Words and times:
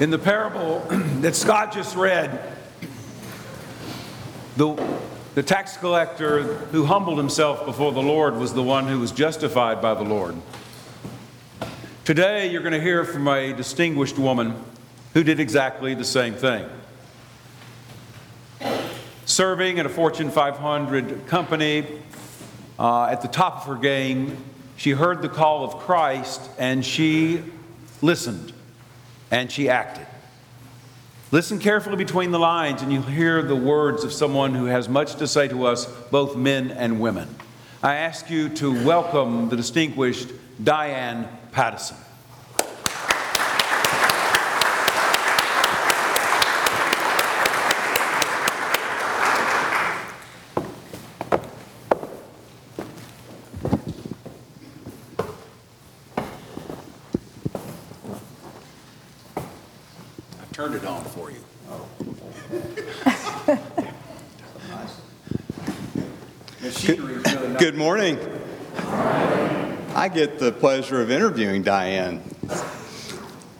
In 0.00 0.10
the 0.10 0.18
parable 0.18 0.78
that 1.22 1.34
Scott 1.34 1.72
just 1.72 1.96
read, 1.96 2.54
the, 4.56 4.80
the 5.34 5.42
tax 5.42 5.76
collector 5.76 6.44
who 6.44 6.84
humbled 6.84 7.18
himself 7.18 7.66
before 7.66 7.90
the 7.90 8.02
Lord 8.02 8.36
was 8.36 8.54
the 8.54 8.62
one 8.62 8.86
who 8.86 9.00
was 9.00 9.10
justified 9.10 9.82
by 9.82 9.94
the 9.94 10.04
Lord. 10.04 10.36
Today, 12.04 12.48
you're 12.48 12.62
going 12.62 12.74
to 12.74 12.80
hear 12.80 13.04
from 13.04 13.26
a 13.26 13.52
distinguished 13.52 14.18
woman 14.18 14.54
who 15.14 15.24
did 15.24 15.40
exactly 15.40 15.94
the 15.94 16.04
same 16.04 16.34
thing. 16.34 16.64
Serving 19.24 19.80
at 19.80 19.86
a 19.86 19.88
Fortune 19.88 20.30
500 20.30 21.26
company, 21.26 21.84
uh, 22.78 23.06
at 23.06 23.20
the 23.22 23.28
top 23.28 23.56
of 23.56 23.64
her 23.64 23.74
game, 23.74 24.36
she 24.76 24.92
heard 24.92 25.22
the 25.22 25.28
call 25.28 25.64
of 25.64 25.78
Christ 25.78 26.40
and 26.56 26.86
she 26.86 27.42
listened 28.00 28.52
and 29.30 29.50
she 29.50 29.68
acted. 29.68 30.06
Listen 31.30 31.58
carefully 31.58 31.96
between 31.96 32.30
the 32.30 32.38
lines, 32.38 32.80
and 32.80 32.92
you'll 32.92 33.02
hear 33.02 33.42
the 33.42 33.56
words 33.56 34.02
of 34.02 34.12
someone 34.12 34.54
who 34.54 34.64
has 34.64 34.88
much 34.88 35.16
to 35.16 35.26
say 35.26 35.46
to 35.48 35.66
us, 35.66 35.84
both 36.10 36.36
men 36.36 36.70
and 36.70 37.00
women. 37.00 37.28
I 37.82 37.96
ask 37.96 38.30
you 38.30 38.48
to 38.50 38.84
welcome 38.84 39.50
the 39.50 39.56
distinguished 39.56 40.32
Diane 40.62 41.28
Paddison. 41.52 41.96
turned 60.58 60.74
it 60.74 60.84
on 60.84 61.04
for 61.04 61.30
you. 61.30 61.38
Good 67.68 67.76
morning. 67.76 68.18
I 68.78 70.08
get 70.10 70.38
the 70.38 70.52
pleasure 70.52 71.02
of 71.02 71.10
interviewing 71.10 71.62
Diane. 71.62 72.22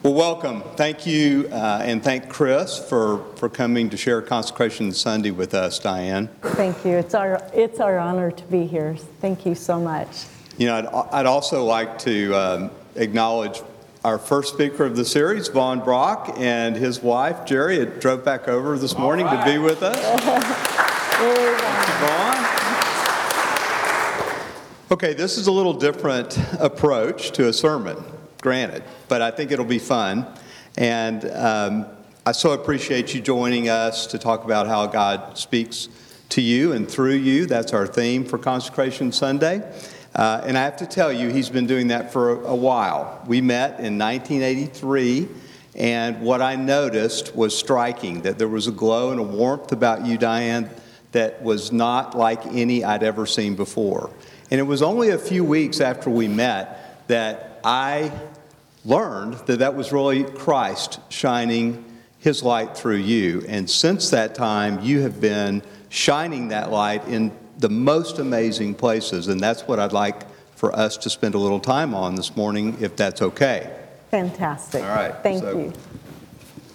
Well, 0.01 0.15
welcome. 0.15 0.63
Thank 0.75 1.05
you, 1.05 1.47
uh, 1.51 1.83
and 1.83 2.03
thank 2.03 2.27
Chris 2.27 2.79
for, 2.79 3.23
for 3.35 3.49
coming 3.49 3.87
to 3.91 3.97
share 3.97 4.23
Consecration 4.23 4.91
Sunday 4.93 5.29
with 5.29 5.53
us, 5.53 5.77
Diane. 5.77 6.27
Thank 6.41 6.83
you. 6.83 6.93
It's 6.93 7.13
our, 7.13 7.39
it's 7.53 7.79
our 7.79 7.99
honor 7.99 8.31
to 8.31 8.43
be 8.45 8.65
here. 8.65 8.95
Thank 9.21 9.45
you 9.45 9.53
so 9.53 9.79
much. 9.79 10.25
You 10.57 10.65
know, 10.65 10.77
I'd, 10.77 11.19
I'd 11.19 11.25
also 11.27 11.63
like 11.63 11.99
to 11.99 12.33
um, 12.33 12.71
acknowledge 12.95 13.61
our 14.03 14.17
first 14.17 14.55
speaker 14.55 14.85
of 14.85 14.95
the 14.95 15.05
series, 15.05 15.49
Vaughn 15.49 15.81
Brock, 15.81 16.33
and 16.35 16.75
his 16.75 17.03
wife, 17.03 17.45
Jerry, 17.45 17.85
drove 17.85 18.25
back 18.25 18.47
over 18.47 18.75
this 18.79 18.97
morning 18.97 19.27
right. 19.27 19.45
to 19.45 19.51
be 19.51 19.59
with 19.59 19.83
us. 19.83 19.99
Vaughn. 21.99 22.48
Okay, 24.91 25.13
this 25.13 25.37
is 25.37 25.45
a 25.45 25.51
little 25.51 25.75
different 25.75 26.35
approach 26.59 27.29
to 27.33 27.47
a 27.47 27.53
sermon, 27.53 28.03
granted, 28.41 28.83
but 29.07 29.21
I 29.21 29.29
think 29.29 29.51
it'll 29.51 29.63
be 29.63 29.77
fun. 29.77 30.25
And 30.79 31.29
um, 31.29 31.85
I 32.25 32.31
so 32.31 32.53
appreciate 32.53 33.13
you 33.13 33.21
joining 33.21 33.69
us 33.69 34.07
to 34.07 34.17
talk 34.17 34.45
about 34.45 34.65
how 34.65 34.87
God 34.87 35.37
speaks 35.37 35.89
to 36.29 36.41
you 36.41 36.71
and 36.71 36.89
through 36.89 37.17
you. 37.17 37.45
That's 37.45 37.71
our 37.71 37.85
theme 37.85 38.25
for 38.25 38.39
Consecration 38.39 39.11
Sunday. 39.11 39.61
Uh, 40.15 40.41
and 40.43 40.57
I 40.57 40.63
have 40.63 40.77
to 40.77 40.87
tell 40.87 41.13
you, 41.13 41.29
he's 41.29 41.51
been 41.51 41.67
doing 41.67 41.89
that 41.89 42.11
for 42.11 42.43
a, 42.43 42.55
while. 42.55 43.23
We 43.27 43.41
met 43.41 43.79
in 43.79 43.99
1983, 43.99 45.27
and 45.75 46.19
what 46.19 46.41
I 46.41 46.55
noticed 46.55 47.35
was 47.35 47.55
striking 47.55 48.23
that 48.23 48.39
there 48.39 48.47
was 48.47 48.65
a 48.65 48.71
glow 48.71 49.11
and 49.11 49.19
a 49.19 49.23
warmth 49.23 49.71
about 49.71 50.07
you, 50.07 50.17
Diane, 50.17 50.67
that 51.11 51.43
was 51.43 51.71
not 51.71 52.17
like 52.17 52.43
any 52.47 52.83
I'd 52.83 53.03
ever 53.03 53.27
seen 53.27 53.55
before. 53.55 54.09
And 54.51 54.59
it 54.59 54.63
was 54.63 54.81
only 54.81 55.09
a 55.09 55.17
few 55.17 55.43
weeks 55.43 55.79
after 55.79 56.09
we 56.09 56.27
met 56.27 57.07
that 57.07 57.59
I 57.63 58.11
learned 58.85 59.35
that 59.45 59.59
that 59.59 59.75
was 59.75 59.91
really 59.91 60.23
Christ 60.23 60.99
shining 61.09 61.85
his 62.19 62.43
light 62.43 62.75
through 62.75 62.97
you. 62.97 63.45
And 63.47 63.69
since 63.69 64.09
that 64.09 64.35
time, 64.35 64.81
you 64.81 65.01
have 65.01 65.21
been 65.21 65.61
shining 65.89 66.49
that 66.49 66.71
light 66.71 67.07
in 67.07 67.31
the 67.57 67.69
most 67.69 68.19
amazing 68.19 68.75
places, 68.75 69.27
and 69.27 69.39
that's 69.39 69.63
what 69.63 69.79
I'd 69.79 69.93
like 69.93 70.23
for 70.55 70.73
us 70.75 70.97
to 70.97 71.09
spend 71.09 71.35
a 71.35 71.37
little 71.37 71.59
time 71.59 71.93
on 71.93 72.15
this 72.15 72.35
morning, 72.35 72.77
if 72.81 72.95
that's 72.95 73.21
okay. 73.21 73.73
Fantastic. 74.11 74.83
All 74.83 74.89
right. 74.89 75.15
Thank 75.23 75.41
so, 75.41 75.57
you. 75.57 75.73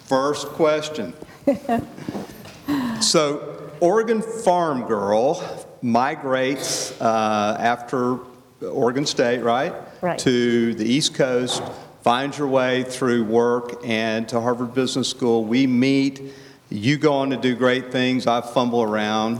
First 0.05 0.47
question. 0.47 1.13
so, 3.01 3.71
Oregon 3.79 4.21
Farm 4.21 4.87
Girl 4.87 5.64
migrates 5.85 6.99
uh, 6.99 7.55
after 7.59 8.17
Oregon 8.61 9.05
State, 9.05 9.41
right? 9.41 9.73
Right. 10.01 10.17
To 10.19 10.73
the 10.73 10.83
East 10.83 11.13
Coast, 11.13 11.61
finds 12.01 12.39
your 12.39 12.47
way 12.47 12.83
through 12.83 13.23
work 13.23 13.81
and 13.85 14.27
to 14.29 14.41
Harvard 14.41 14.73
Business 14.73 15.07
School. 15.07 15.45
We 15.45 15.67
meet. 15.67 16.21
You 16.69 16.97
go 16.97 17.13
on 17.13 17.29
to 17.29 17.37
do 17.37 17.55
great 17.55 17.91
things. 17.91 18.25
I 18.25 18.41
fumble 18.41 18.81
around. 18.81 19.39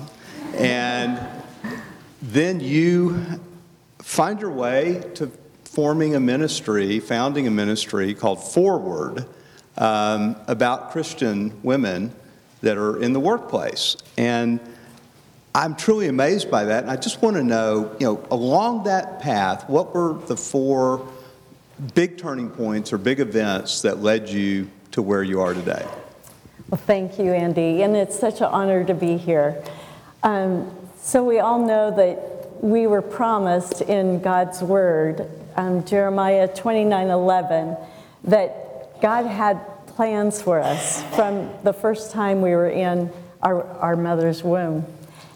And 0.53 1.19
then 2.21 2.59
you 2.59 3.25
find 3.99 4.39
your 4.39 4.51
way 4.51 5.03
to 5.15 5.31
forming 5.63 6.15
a 6.15 6.19
ministry, 6.19 6.99
founding 6.99 7.47
a 7.47 7.51
ministry 7.51 8.13
called 8.13 8.43
Forward 8.43 9.25
um, 9.77 10.35
about 10.47 10.91
Christian 10.91 11.59
women 11.63 12.13
that 12.61 12.77
are 12.77 13.01
in 13.01 13.13
the 13.13 13.19
workplace. 13.19 13.97
And 14.15 14.59
I'm 15.55 15.77
truly 15.77 16.09
amazed 16.09 16.51
by 16.51 16.65
that. 16.65 16.83
And 16.83 16.91
I 16.91 16.97
just 16.97 17.21
want 17.21 17.37
to 17.37 17.43
know, 17.43 17.95
you 17.97 18.05
know, 18.05 18.27
along 18.29 18.83
that 18.83 19.21
path, 19.21 19.69
what 19.69 19.95
were 19.95 20.15
the 20.27 20.35
four 20.35 21.07
big 21.93 22.17
turning 22.17 22.49
points 22.49 22.91
or 22.91 22.97
big 22.97 23.21
events 23.21 23.81
that 23.83 23.99
led 24.01 24.27
you 24.27 24.69
to 24.91 25.01
where 25.01 25.23
you 25.23 25.39
are 25.39 25.53
today? 25.53 25.87
Well, 26.69 26.81
thank 26.85 27.17
you, 27.17 27.31
Andy. 27.31 27.83
And 27.83 27.95
it's 27.95 28.19
such 28.19 28.41
an 28.41 28.47
honor 28.47 28.83
to 28.83 28.93
be 28.93 29.15
here. 29.15 29.63
Um, 30.23 30.69
so 30.99 31.23
we 31.23 31.39
all 31.39 31.65
know 31.65 31.89
that 31.89 32.61
we 32.61 32.85
were 32.85 33.01
promised 33.01 33.79
in 33.79 34.19
God's 34.19 34.61
word, 34.61 35.25
um, 35.55 35.85
Jeremiah 35.85 36.49
29 36.49 37.07
11, 37.07 37.77
that 38.25 39.01
God 39.01 39.25
had 39.25 39.61
plans 39.87 40.41
for 40.41 40.59
us 40.59 41.01
from 41.15 41.49
the 41.63 41.71
first 41.71 42.11
time 42.11 42.41
we 42.41 42.49
were 42.49 42.67
in 42.67 43.09
our, 43.41 43.63
our 43.77 43.95
mother's 43.95 44.43
womb. 44.43 44.85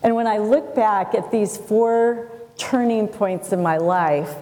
And 0.04 0.16
when 0.16 0.28
I 0.28 0.38
look 0.38 0.76
back 0.76 1.14
at 1.14 1.32
these 1.32 1.58
four 1.58 2.32
turning 2.58 3.08
points 3.08 3.52
in 3.52 3.62
my 3.62 3.78
life, 3.78 4.34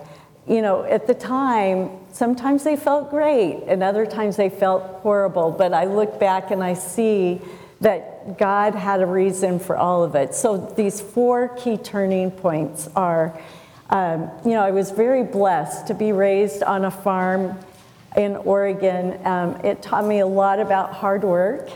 you 0.48 0.62
know, 0.62 0.84
at 0.84 1.08
the 1.08 1.14
time, 1.14 1.90
sometimes 2.12 2.64
they 2.64 2.76
felt 2.76 3.10
great 3.10 3.64
and 3.68 3.84
other 3.84 4.06
times 4.06 4.38
they 4.38 4.50
felt 4.50 4.84
horrible. 5.02 5.52
But 5.52 5.74
I 5.74 5.86
look 5.86 6.20
back 6.20 6.52
and 6.52 6.64
I 6.64 6.74
see 6.74 7.42
that 7.82 8.38
God 8.38 8.76
had 8.76 9.02
a 9.02 9.06
reason 9.06 9.60
for 9.60 9.78
all 9.78 10.04
of 10.04 10.16
it. 10.16 10.34
So 10.34 10.58
these 10.58 11.02
four 11.02 11.50
key 11.50 11.78
turning 11.78 12.32
points 12.32 12.90
are, 12.96 13.40
um, 13.90 14.32
you 14.44 14.52
know, 14.52 14.64
I 14.64 14.72
was 14.72 14.92
very 14.92 15.24
blessed 15.24 15.88
to 15.88 15.94
be 15.94 16.12
raised 16.12 16.64
on 16.64 16.86
a 16.86 16.92
farm 16.92 17.58
in 18.16 18.36
Oregon. 18.36 19.20
Um, 19.26 19.62
it 19.64 19.82
taught 19.82 20.06
me 20.06 20.20
a 20.20 20.28
lot 20.28 20.60
about 20.60 20.94
hard 20.94 21.24
work. 21.24 21.70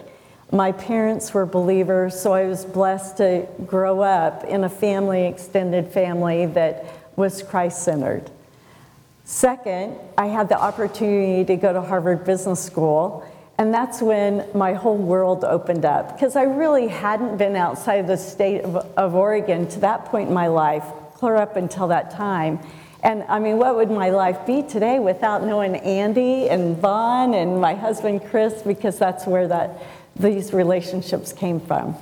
My 0.52 0.72
parents 0.74 1.34
were 1.34 1.46
believers, 1.46 2.20
so 2.20 2.34
I 2.34 2.46
was 2.46 2.66
blessed 2.66 3.18
to 3.18 3.48
grow 3.66 4.02
up 4.02 4.44
in 4.44 4.64
a 4.64 4.70
family, 4.70 5.26
extended 5.28 5.88
family 5.88 6.46
that 6.48 6.86
was 7.16 7.42
Christ 7.42 7.84
centered. 7.84 8.30
Second, 9.24 9.98
I 10.18 10.28
had 10.28 10.50
the 10.50 10.60
opportunity 10.60 11.46
to 11.46 11.56
go 11.56 11.72
to 11.72 11.82
Harvard 11.82 12.26
Business 12.26 12.62
School 12.62 13.26
and 13.62 13.72
that's 13.72 14.02
when 14.02 14.44
my 14.56 14.74
whole 14.74 14.98
world 14.98 15.44
opened 15.44 15.86
up 15.86 16.14
because 16.14 16.36
I 16.36 16.46
really 16.46 16.88
hadn't 16.88 17.38
been 17.38 17.56
outside 17.56 17.98
of 17.98 18.08
the 18.08 18.18
state 18.18 18.62
of, 18.64 18.76
of, 18.76 19.14
Oregon 19.14 19.68
to 19.68 19.80
that 19.82 20.06
point 20.06 20.30
in 20.30 20.34
my 20.34 20.48
life, 20.48 20.84
clear 21.14 21.36
up 21.36 21.58
until 21.58 21.88
that 21.90 22.10
time. 22.10 22.58
And 23.04 23.22
I 23.30 23.38
mean, 23.38 23.58
what 23.58 23.76
would 23.76 23.92
my 23.92 24.10
life 24.10 24.48
be 24.48 24.64
today 24.64 24.98
without 24.98 25.44
knowing 25.44 25.76
Andy 25.76 26.50
and 26.50 26.76
Vaughn 26.76 27.36
and 27.36 27.62
my 27.62 27.76
husband 27.76 28.26
Chris? 28.32 28.64
Because 28.64 28.98
that's 28.98 29.28
where 29.28 29.48
that 29.48 29.84
these 30.16 30.54
relationships 30.54 31.34
came 31.34 31.60
from. 31.60 31.96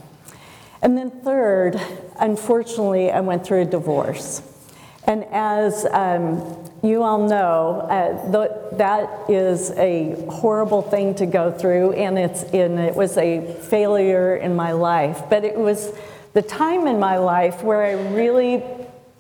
And 0.82 0.98
then 0.98 1.12
third, 1.12 1.80
unfortunately, 2.20 3.12
I 3.12 3.20
went 3.20 3.46
through 3.46 3.62
a 3.62 3.66
divorce. 3.66 4.42
And 5.06 5.26
as 5.32 5.86
um, 5.92 6.70
you 6.84 7.04
all 7.04 7.28
know, 7.28 7.82
uh, 7.90 8.76
that 8.78 9.30
is 9.30 9.72
a 9.72 10.16
horrible 10.30 10.82
thing 10.82 11.16
to 11.16 11.26
go 11.26 11.52
through, 11.52 11.94
and, 11.94 12.18
it's 12.18 12.44
in, 12.44 12.78
it 12.78 12.96
was 12.96 13.18
a 13.18 13.54
failure 13.56 14.36
in 14.36 14.56
my 14.56 14.72
life. 14.72 15.24
But 15.30 15.44
it 15.44 15.58
was 15.58 15.92
the 16.34 16.42
time 16.42 16.88
in 16.88 17.00
my 17.00 17.18
life 17.18 17.64
where 17.64 17.84
I 17.84 17.94
really 18.14 18.64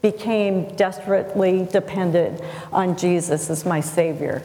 became 0.01 0.73
desperately 0.75 1.67
dependent 1.71 2.41
on 2.71 2.95
Jesus 2.95 3.49
as 3.49 3.65
my 3.65 3.81
Savior. 3.81 4.43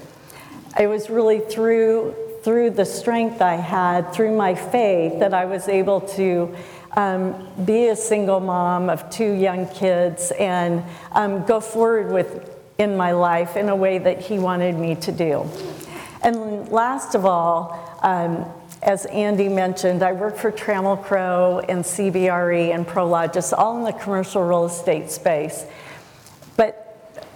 It 0.81 0.89
was 0.89 1.11
really 1.11 1.39
through 1.39 2.17
through 2.45 2.69
the 2.69 2.85
strength 2.85 3.41
I 3.41 3.55
had, 3.55 4.13
through 4.13 4.37
my 4.37 4.55
faith, 4.55 5.19
that 5.19 5.33
I 5.33 5.47
was 5.47 5.67
able 5.67 6.03
to 6.03 6.55
um, 6.93 7.49
be 7.65 7.89
a 7.89 7.97
single 7.97 8.39
mom 8.39 8.91
of 8.91 9.09
two 9.09 9.33
young 9.33 9.67
kids 9.69 10.31
and 10.39 10.85
um, 11.13 11.45
go 11.47 11.59
forward 11.59 12.13
with 12.13 12.55
in 12.77 12.97
my 12.97 13.13
life 13.13 13.57
in 13.57 13.71
a 13.71 13.77
way 13.77 13.97
that 13.97 14.21
He 14.21 14.39
wanted 14.39 14.77
me 14.77 14.95
to 14.97 15.11
do. 15.11 15.49
And 16.23 16.69
last 16.69 17.15
of 17.15 17.25
all, 17.25 17.99
um, 18.03 18.45
as 18.83 19.07
Andy 19.07 19.49
mentioned, 19.49 20.03
I 20.03 20.13
work 20.13 20.37
for 20.37 20.53
Trammell 20.53 21.03
Crow 21.03 21.63
and 21.67 21.83
CBRE 21.83 22.75
and 22.75 22.87
Prologis, 22.87 23.57
all 23.57 23.79
in 23.79 23.85
the 23.85 23.93
commercial 23.93 24.43
real 24.43 24.67
estate 24.67 25.11
space. 25.11 25.65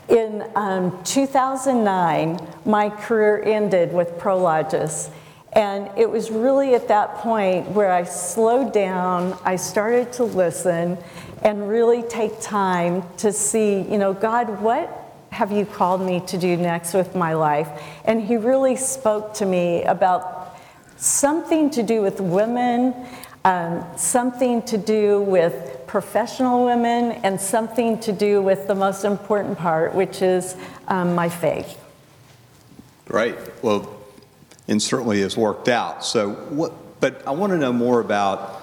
In 0.08 0.50
um, 0.54 1.02
2009, 1.04 2.38
my 2.64 2.88
career 2.88 3.42
ended 3.42 3.92
with 3.92 4.18
Prologis. 4.18 5.10
And 5.52 5.90
it 5.98 6.08
was 6.08 6.30
really 6.30 6.74
at 6.74 6.88
that 6.88 7.16
point 7.16 7.68
where 7.70 7.92
I 7.92 8.04
slowed 8.04 8.72
down, 8.72 9.38
I 9.44 9.56
started 9.56 10.12
to 10.14 10.24
listen 10.24 10.98
and 11.42 11.68
really 11.68 12.02
take 12.02 12.40
time 12.40 13.02
to 13.18 13.32
see, 13.32 13.82
you 13.82 13.98
know, 13.98 14.12
God, 14.14 14.60
what 14.60 14.90
have 15.30 15.52
you 15.52 15.66
called 15.66 16.00
me 16.00 16.20
to 16.26 16.38
do 16.38 16.56
next 16.56 16.94
with 16.94 17.14
my 17.14 17.34
life? 17.34 17.68
And 18.04 18.22
He 18.22 18.36
really 18.36 18.76
spoke 18.76 19.34
to 19.34 19.46
me 19.46 19.84
about 19.84 20.58
something 20.96 21.70
to 21.70 21.82
do 21.82 22.02
with 22.02 22.20
women, 22.20 22.94
um, 23.44 23.84
something 23.96 24.62
to 24.62 24.78
do 24.78 25.20
with 25.22 25.77
professional 25.88 26.64
women, 26.64 27.12
and 27.24 27.40
something 27.40 27.98
to 28.00 28.12
do 28.12 28.40
with 28.42 28.66
the 28.68 28.74
most 28.74 29.04
important 29.04 29.58
part, 29.58 29.94
which 29.94 30.22
is 30.22 30.54
um, 30.86 31.14
my 31.14 31.28
faith. 31.28 31.82
Great. 33.06 33.36
Well, 33.62 33.98
and 34.68 34.82
certainly 34.82 35.22
has 35.22 35.36
worked 35.36 35.68
out. 35.68 36.04
So, 36.04 36.30
what, 36.50 36.72
but 37.00 37.26
I 37.26 37.30
want 37.30 37.52
to 37.52 37.58
know 37.58 37.72
more 37.72 38.00
about, 38.00 38.62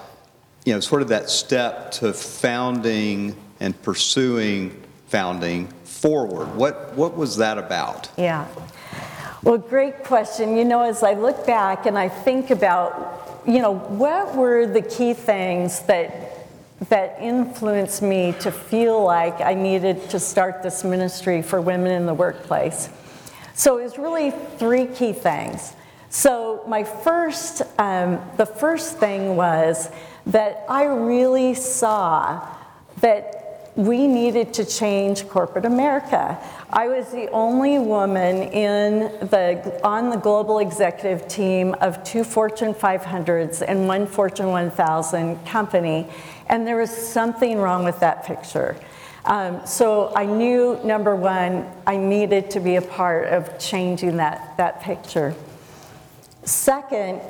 you 0.64 0.72
know, 0.72 0.80
sort 0.80 1.02
of 1.02 1.08
that 1.08 1.28
step 1.28 1.90
to 1.92 2.12
founding 2.12 3.34
and 3.60 3.80
pursuing 3.82 4.82
founding 5.08 5.66
forward. 5.84 6.54
What, 6.54 6.94
what 6.94 7.16
was 7.16 7.36
that 7.38 7.58
about? 7.58 8.08
Yeah. 8.16 8.46
Well, 9.42 9.58
great 9.58 10.04
question. 10.04 10.56
You 10.56 10.64
know, 10.64 10.82
as 10.82 11.02
I 11.02 11.14
look 11.14 11.46
back 11.46 11.86
and 11.86 11.96
I 11.98 12.08
think 12.08 12.50
about, 12.50 13.42
you 13.46 13.60
know, 13.60 13.74
what 13.74 14.34
were 14.34 14.66
the 14.66 14.82
key 14.82 15.14
things 15.14 15.80
that 15.82 16.35
that 16.88 17.16
influenced 17.20 18.02
me 18.02 18.34
to 18.40 18.50
feel 18.50 19.02
like 19.02 19.40
I 19.40 19.54
needed 19.54 20.10
to 20.10 20.20
start 20.20 20.62
this 20.62 20.84
ministry 20.84 21.42
for 21.42 21.60
women 21.60 21.92
in 21.92 22.06
the 22.06 22.14
workplace. 22.14 22.90
So 23.54 23.78
it 23.78 23.84
was 23.84 23.98
really 23.98 24.30
three 24.58 24.86
key 24.86 25.12
things. 25.12 25.72
So 26.10 26.62
my 26.66 26.84
first, 26.84 27.62
um, 27.78 28.20
the 28.36 28.46
first 28.46 28.98
thing 28.98 29.36
was 29.36 29.90
that 30.26 30.64
I 30.68 30.84
really 30.84 31.54
saw 31.54 32.46
that 33.00 33.35
we 33.76 34.06
needed 34.06 34.54
to 34.54 34.64
change 34.64 35.28
corporate 35.28 35.66
America. 35.66 36.38
I 36.70 36.88
was 36.88 37.10
the 37.10 37.28
only 37.30 37.78
woman 37.78 38.44
in 38.44 39.00
the, 39.28 39.80
on 39.84 40.08
the 40.08 40.16
global 40.16 40.60
executive 40.60 41.28
team 41.28 41.74
of 41.82 42.02
two 42.02 42.24
Fortune 42.24 42.72
500s 42.72 43.62
and 43.66 43.86
one 43.86 44.06
Fortune 44.06 44.48
1000 44.48 45.44
company, 45.44 46.08
and 46.46 46.66
there 46.66 46.78
was 46.78 46.90
something 46.90 47.58
wrong 47.58 47.84
with 47.84 48.00
that 48.00 48.24
picture. 48.24 48.76
Um, 49.26 49.66
so 49.66 50.12
I 50.16 50.24
knew, 50.24 50.80
number 50.82 51.14
one, 51.14 51.70
I 51.86 51.98
needed 51.98 52.50
to 52.52 52.60
be 52.60 52.76
a 52.76 52.82
part 52.82 53.26
of 53.26 53.58
changing 53.58 54.16
that, 54.16 54.56
that 54.56 54.80
picture. 54.80 55.34
Second, 56.44 57.20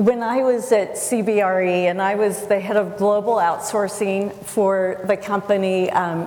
when 0.00 0.22
I 0.22 0.42
was 0.42 0.72
at 0.72 0.92
CBRE 0.92 1.84
and 1.84 2.00
I 2.00 2.14
was 2.14 2.46
the 2.46 2.58
head 2.58 2.78
of 2.78 2.96
global 2.96 3.34
outsourcing 3.34 4.34
for 4.46 4.98
the 5.04 5.14
company, 5.14 5.90
um, 5.90 6.26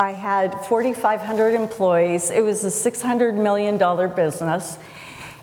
I 0.00 0.12
had 0.12 0.54
4,500 0.64 1.52
employees. 1.52 2.30
It 2.30 2.40
was 2.42 2.64
a 2.64 2.68
$600 2.68 3.34
million 3.34 3.76
business. 4.16 4.78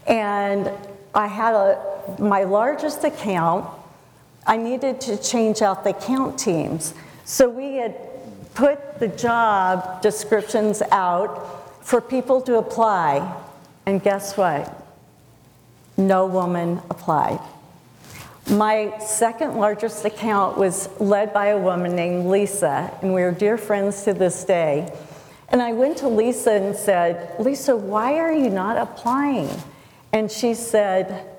And 0.08 0.72
I 1.14 1.28
had 1.28 1.54
a, 1.54 2.16
my 2.18 2.46
largest 2.46 3.04
account. 3.04 3.70
I 4.48 4.58
needed 4.58 5.00
to 5.02 5.22
change 5.22 5.62
out 5.62 5.84
the 5.84 5.92
account 5.92 6.40
teams. 6.40 6.96
So 7.26 7.48
we 7.48 7.76
had 7.76 7.96
put 8.56 9.00
the 9.00 9.08
job 9.08 10.02
descriptions 10.02 10.82
out 10.90 11.86
for 11.86 12.02
people 12.02 12.42
to 12.42 12.58
apply. 12.58 13.40
And 13.86 14.02
guess 14.02 14.36
what? 14.36 14.81
No 15.98 16.26
woman 16.26 16.82
applied. 16.90 17.40
My 18.50 18.98
second 19.00 19.56
largest 19.56 20.04
account 20.04 20.58
was 20.58 20.90
led 21.00 21.34
by 21.34 21.48
a 21.48 21.58
woman 21.58 21.96
named 21.96 22.26
Lisa, 22.28 22.92
and 23.02 23.14
we 23.14 23.22
are 23.22 23.32
dear 23.32 23.58
friends 23.58 24.04
to 24.04 24.14
this 24.14 24.44
day. 24.44 24.92
And 25.50 25.62
I 25.62 25.74
went 25.74 25.98
to 25.98 26.08
Lisa 26.08 26.52
and 26.52 26.76
said, 26.76 27.40
Lisa, 27.40 27.76
why 27.76 28.16
are 28.16 28.34
you 28.34 28.50
not 28.50 28.78
applying? 28.78 29.50
And 30.12 30.32
she 30.32 30.54
said, 30.54 31.30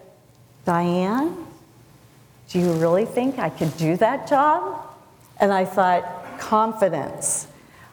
Diane, 0.64 1.37
do 2.48 2.58
you 2.58 2.72
really 2.75 3.06
think 3.06 3.38
I 3.38 3.50
could 3.50 3.76
do 3.76 3.96
that 3.96 4.28
job? 4.28 4.81
And 5.40 5.52
I 5.52 5.64
thought, 5.64 6.38
confidence. 6.38 7.46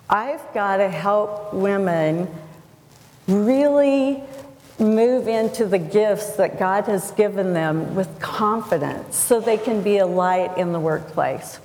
I've 0.10 0.42
got 0.54 0.78
to 0.78 0.90
help 0.90 1.54
women 1.54 2.28
really 3.28 4.24
move 4.80 5.28
into 5.28 5.66
the 5.66 5.78
gifts 5.78 6.38
that 6.38 6.58
God 6.58 6.86
has 6.86 7.12
given 7.12 7.54
them 7.54 7.96
with 7.96 8.20
confidence 8.20 9.18
so 9.18 9.40
they 9.40 9.58
can 9.58 9.82
be 9.82 9.98
a 9.98 10.06
light 10.06 10.58
in 10.58 10.72
the 10.72 10.80
workplace. 10.80 11.60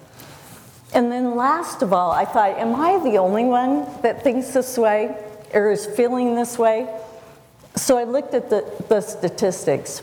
And 0.92 1.10
then, 1.10 1.34
last 1.34 1.82
of 1.82 1.92
all, 1.92 2.12
I 2.12 2.24
thought, 2.24 2.56
am 2.58 2.74
I 2.74 2.98
the 3.02 3.18
only 3.18 3.44
one 3.44 3.86
that 4.02 4.22
thinks 4.22 4.48
this 4.52 4.78
way 4.78 5.16
or 5.52 5.70
is 5.70 5.86
feeling 5.86 6.34
this 6.34 6.58
way? 6.58 6.88
So 7.76 7.98
I 7.98 8.04
looked 8.04 8.34
at 8.34 8.50
the, 8.50 8.70
the 8.88 9.00
statistics. 9.00 10.02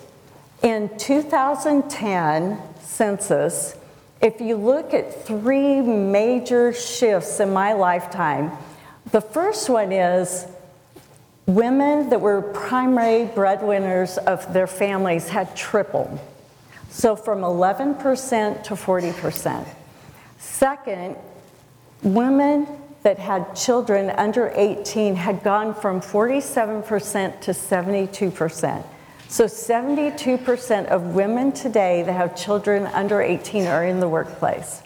In 0.62 0.90
2010 0.98 2.62
census, 2.82 3.76
if 4.22 4.42
you 4.42 4.56
look 4.56 4.94
at 4.94 5.26
three 5.26 5.82
major 5.82 6.74
shifts 6.74 7.40
in 7.40 7.52
my 7.52 7.74
lifetime, 7.74 8.52
the 9.12 9.22
first 9.22 9.70
one 9.70 9.92
is 9.92 10.46
Women 11.56 12.10
that 12.12 12.22
were 12.22 12.42
primary 12.42 13.26
breadwinners 13.26 14.18
of 14.18 14.54
their 14.54 14.68
families 14.68 15.28
had 15.28 15.54
tripled. 15.54 16.18
So 16.90 17.14
from 17.14 17.42
11% 17.42 18.64
to 18.64 18.74
40%. 18.74 19.68
Second, 20.40 21.18
women 22.04 22.68
that 23.04 23.20
had 23.20 23.54
children 23.54 24.12
under 24.12 24.54
18 24.56 25.16
had 25.16 25.44
gone 25.44 25.74
from 25.74 26.00
47% 26.00 27.42
to 27.42 27.52
72%. 27.52 28.86
So 29.28 29.44
72% 29.46 30.86
of 30.86 31.04
women 31.16 31.52
today 31.52 32.04
that 32.04 32.14
have 32.14 32.34
children 32.34 32.86
under 32.88 33.22
18 33.22 33.68
are 33.68 33.84
in 33.84 34.00
the 34.00 34.08
workplace. 34.08 34.84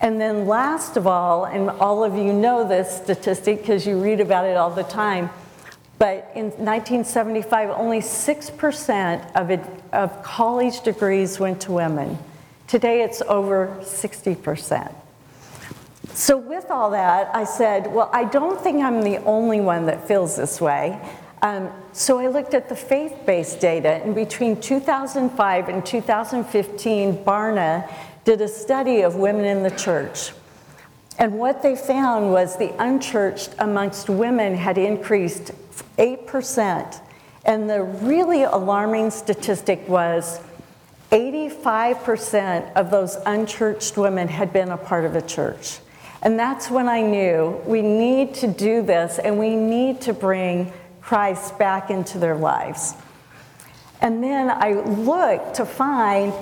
And 0.00 0.20
then 0.20 0.48
last 0.48 0.96
of 0.96 1.06
all, 1.06 1.44
and 1.44 1.70
all 1.70 2.02
of 2.02 2.16
you 2.16 2.32
know 2.32 2.66
this 2.66 2.96
statistic 2.96 3.60
because 3.60 3.86
you 3.86 4.02
read 4.02 4.20
about 4.20 4.44
it 4.44 4.56
all 4.56 4.70
the 4.70 4.82
time, 4.82 5.30
but 6.04 6.30
in 6.34 6.50
1975, 6.50 7.70
only 7.70 8.00
6% 8.00 9.32
of, 9.34 9.50
it, 9.50 9.60
of 9.90 10.22
college 10.22 10.82
degrees 10.82 11.40
went 11.40 11.62
to 11.62 11.72
women. 11.72 12.18
Today, 12.66 13.00
it's 13.00 13.22
over 13.22 13.74
60%. 13.80 14.94
So, 16.12 16.36
with 16.36 16.70
all 16.70 16.90
that, 16.90 17.34
I 17.34 17.44
said, 17.44 17.86
Well, 17.86 18.10
I 18.12 18.24
don't 18.24 18.60
think 18.60 18.84
I'm 18.84 19.00
the 19.00 19.16
only 19.24 19.62
one 19.62 19.86
that 19.86 20.06
feels 20.06 20.36
this 20.36 20.60
way. 20.60 21.00
Um, 21.40 21.70
so, 21.94 22.18
I 22.18 22.26
looked 22.26 22.52
at 22.52 22.68
the 22.68 22.76
faith 22.76 23.24
based 23.24 23.60
data, 23.60 24.02
and 24.04 24.14
between 24.14 24.60
2005 24.60 25.68
and 25.70 25.86
2015, 25.86 27.24
Barna 27.24 27.90
did 28.26 28.42
a 28.42 28.48
study 28.48 29.00
of 29.00 29.14
women 29.14 29.46
in 29.46 29.62
the 29.62 29.70
church. 29.70 30.32
And 31.18 31.38
what 31.38 31.62
they 31.62 31.76
found 31.76 32.30
was 32.30 32.58
the 32.58 32.74
unchurched 32.78 33.54
amongst 33.58 34.10
women 34.10 34.54
had 34.54 34.76
increased 34.76 35.52
8%. 35.98 37.00
And 37.44 37.68
the 37.68 37.82
really 37.82 38.44
alarming 38.44 39.10
statistic 39.10 39.86
was 39.88 40.40
85% 41.10 42.72
of 42.74 42.90
those 42.90 43.16
unchurched 43.26 43.96
women 43.96 44.28
had 44.28 44.52
been 44.52 44.70
a 44.70 44.76
part 44.76 45.04
of 45.04 45.14
a 45.14 45.22
church. 45.22 45.78
And 46.22 46.38
that's 46.38 46.70
when 46.70 46.88
I 46.88 47.02
knew 47.02 47.60
we 47.66 47.82
need 47.82 48.34
to 48.36 48.46
do 48.46 48.82
this 48.82 49.18
and 49.18 49.38
we 49.38 49.56
need 49.56 50.00
to 50.02 50.14
bring 50.14 50.72
Christ 51.02 51.58
back 51.58 51.90
into 51.90 52.18
their 52.18 52.34
lives. 52.34 52.94
And 54.00 54.24
then 54.24 54.50
I 54.50 54.72
looked 54.72 55.56
to 55.56 55.66
find, 55.66 56.32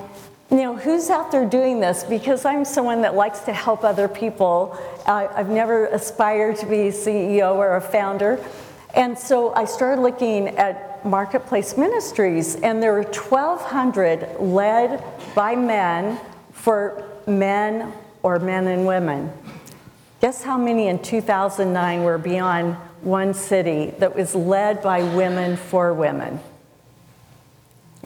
you 0.49 0.57
know, 0.57 0.77
who's 0.77 1.09
out 1.09 1.31
there 1.31 1.45
doing 1.45 1.81
this? 1.81 2.05
Because 2.05 2.45
I'm 2.45 2.63
someone 2.63 3.01
that 3.01 3.13
likes 3.13 3.41
to 3.41 3.53
help 3.53 3.83
other 3.83 4.07
people. 4.07 4.79
I've 5.05 5.49
never 5.49 5.87
aspired 5.87 6.55
to 6.57 6.65
be 6.65 6.87
a 6.87 6.91
CEO 6.91 7.55
or 7.55 7.75
a 7.75 7.81
founder. 7.81 8.43
And 8.93 9.17
so 9.17 9.53
I 9.55 9.65
started 9.65 10.01
looking 10.01 10.49
at 10.49 11.03
Marketplace 11.05 11.77
Ministries, 11.77 12.55
and 12.57 12.81
there 12.81 12.93
were 12.93 13.03
1,200 13.03 14.39
led 14.39 15.03
by 15.33 15.55
men 15.55 16.19
for 16.51 17.09
men 17.25 17.91
or 18.21 18.39
men 18.39 18.67
and 18.67 18.85
women. 18.85 19.31
Guess 20.21 20.43
how 20.43 20.57
many 20.57 20.87
in 20.87 21.01
2009 21.01 22.03
were 22.03 22.17
beyond 22.17 22.75
one 23.01 23.33
city 23.33 23.93
that 23.97 24.15
was 24.15 24.35
led 24.35 24.81
by 24.81 25.03
women 25.15 25.57
for 25.57 25.93
women? 25.93 26.39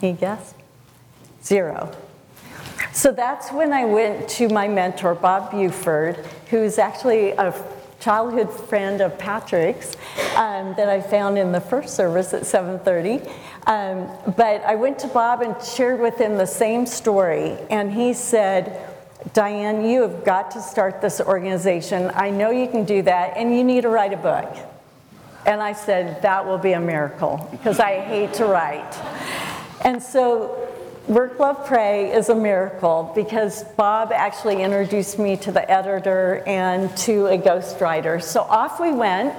Any 0.02 0.14
guess? 0.14 0.54
Zero. 1.44 1.94
So 2.92 3.12
that's 3.12 3.52
when 3.52 3.72
I 3.72 3.84
went 3.84 4.28
to 4.30 4.48
my 4.48 4.66
mentor, 4.66 5.14
Bob 5.14 5.52
Buford, 5.52 6.16
who's 6.50 6.78
actually 6.78 7.30
a 7.32 7.52
childhood 8.00 8.50
friend 8.50 9.00
of 9.00 9.18
Patrick's 9.18 9.96
um, 10.36 10.74
that 10.76 10.88
I 10.88 11.00
found 11.00 11.38
in 11.38 11.52
the 11.52 11.60
first 11.60 11.94
service 11.94 12.32
at 12.32 12.42
7:30. 12.42 13.28
Um, 13.66 14.08
but 14.36 14.62
I 14.64 14.76
went 14.76 14.98
to 15.00 15.08
Bob 15.08 15.42
and 15.42 15.60
shared 15.62 16.00
with 16.00 16.18
him 16.18 16.36
the 16.36 16.46
same 16.46 16.86
story, 16.86 17.58
and 17.70 17.92
he 17.92 18.12
said, 18.12 18.80
"Diane, 19.32 19.84
you 19.84 20.02
have 20.02 20.24
got 20.24 20.50
to 20.52 20.62
start 20.62 21.00
this 21.00 21.20
organization. 21.20 22.10
I 22.14 22.30
know 22.30 22.50
you 22.50 22.68
can 22.68 22.84
do 22.84 23.02
that, 23.02 23.36
and 23.36 23.54
you 23.54 23.64
need 23.64 23.82
to 23.82 23.88
write 23.88 24.12
a 24.12 24.16
book." 24.16 24.48
And 25.44 25.62
I 25.62 25.72
said, 25.72 26.22
"That 26.22 26.46
will 26.46 26.58
be 26.58 26.72
a 26.72 26.80
miracle 26.80 27.48
because 27.50 27.80
I 27.80 28.00
hate 28.00 28.34
to 28.34 28.46
write." 28.46 28.94
And 29.82 30.02
so 30.02 30.67
Work, 31.08 31.38
Love, 31.38 31.64
Pray 31.64 32.12
is 32.12 32.28
a 32.28 32.34
miracle 32.34 33.12
because 33.14 33.64
Bob 33.64 34.12
actually 34.12 34.60
introduced 34.60 35.18
me 35.18 35.38
to 35.38 35.50
the 35.50 35.70
editor 35.70 36.42
and 36.46 36.94
to 36.98 37.28
a 37.28 37.38
ghostwriter. 37.38 38.22
So 38.22 38.42
off 38.42 38.78
we 38.78 38.92
went. 38.92 39.34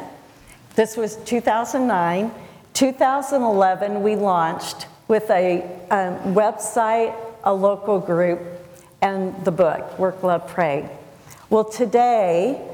This 0.73 0.97
was 0.97 1.17
2009. 1.17 2.33
2011, 2.73 4.01
we 4.01 4.15
launched 4.15 4.88
with 5.07 5.29
a 5.29 5.61
um, 5.91 6.33
website, 6.33 7.15
a 7.43 7.53
local 7.53 7.99
group, 7.99 8.41
and 9.03 9.45
the 9.45 9.51
book, 9.51 9.99
Work, 9.99 10.23
Love, 10.23 10.47
Pray. 10.47 10.89
Well, 11.51 11.65
today, 11.65 12.67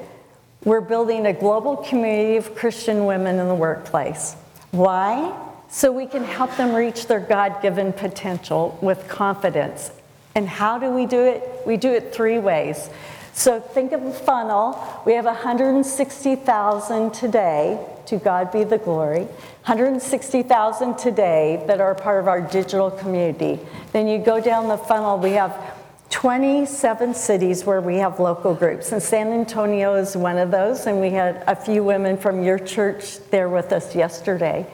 we're 0.63 0.79
building 0.79 1.25
a 1.25 1.33
global 1.33 1.75
community 1.75 2.37
of 2.37 2.55
Christian 2.55 3.05
women 3.05 3.39
in 3.39 3.49
the 3.49 3.55
workplace. 3.55 4.35
Why? 4.71 5.37
So 5.69 5.91
we 5.91 6.05
can 6.05 6.23
help 6.23 6.55
them 6.57 6.73
reach 6.73 7.07
their 7.07 7.19
God 7.19 7.61
given 7.61 7.93
potential 7.93 8.77
with 8.81 9.07
confidence. 9.07 9.91
And 10.35 10.47
how 10.47 10.77
do 10.77 10.89
we 10.89 11.05
do 11.05 11.21
it? 11.23 11.61
We 11.65 11.77
do 11.77 11.91
it 11.93 12.13
three 12.13 12.39
ways. 12.39 12.89
So 13.33 13.59
think 13.59 13.91
of 13.91 14.03
a 14.03 14.13
funnel. 14.13 15.03
We 15.05 15.13
have 15.13 15.25
160,000 15.25 17.13
today, 17.13 17.85
to 18.05 18.17
God 18.17 18.51
be 18.51 18.63
the 18.63 18.77
glory. 18.77 19.23
160,000 19.65 20.97
today 20.97 21.63
that 21.67 21.81
are 21.81 21.95
part 21.95 22.21
of 22.21 22.27
our 22.27 22.39
digital 22.39 22.91
community. 22.91 23.59
Then 23.91 24.07
you 24.07 24.19
go 24.19 24.39
down 24.39 24.67
the 24.67 24.77
funnel, 24.77 25.17
we 25.17 25.31
have 25.31 25.53
27 26.11 27.13
cities 27.13 27.65
where 27.65 27.81
we 27.81 27.97
have 27.97 28.19
local 28.19 28.53
groups, 28.53 28.93
and 28.93 29.03
San 29.03 29.33
Antonio 29.33 29.95
is 29.95 30.15
one 30.15 30.37
of 30.37 30.49
those, 30.51 30.85
and 30.85 31.01
we 31.01 31.09
had 31.09 31.43
a 31.47 31.55
few 31.55 31.83
women 31.83 32.15
from 32.15 32.41
your 32.41 32.57
church 32.57 33.19
there 33.31 33.49
with 33.49 33.73
us 33.73 33.95
yesterday 33.95 34.65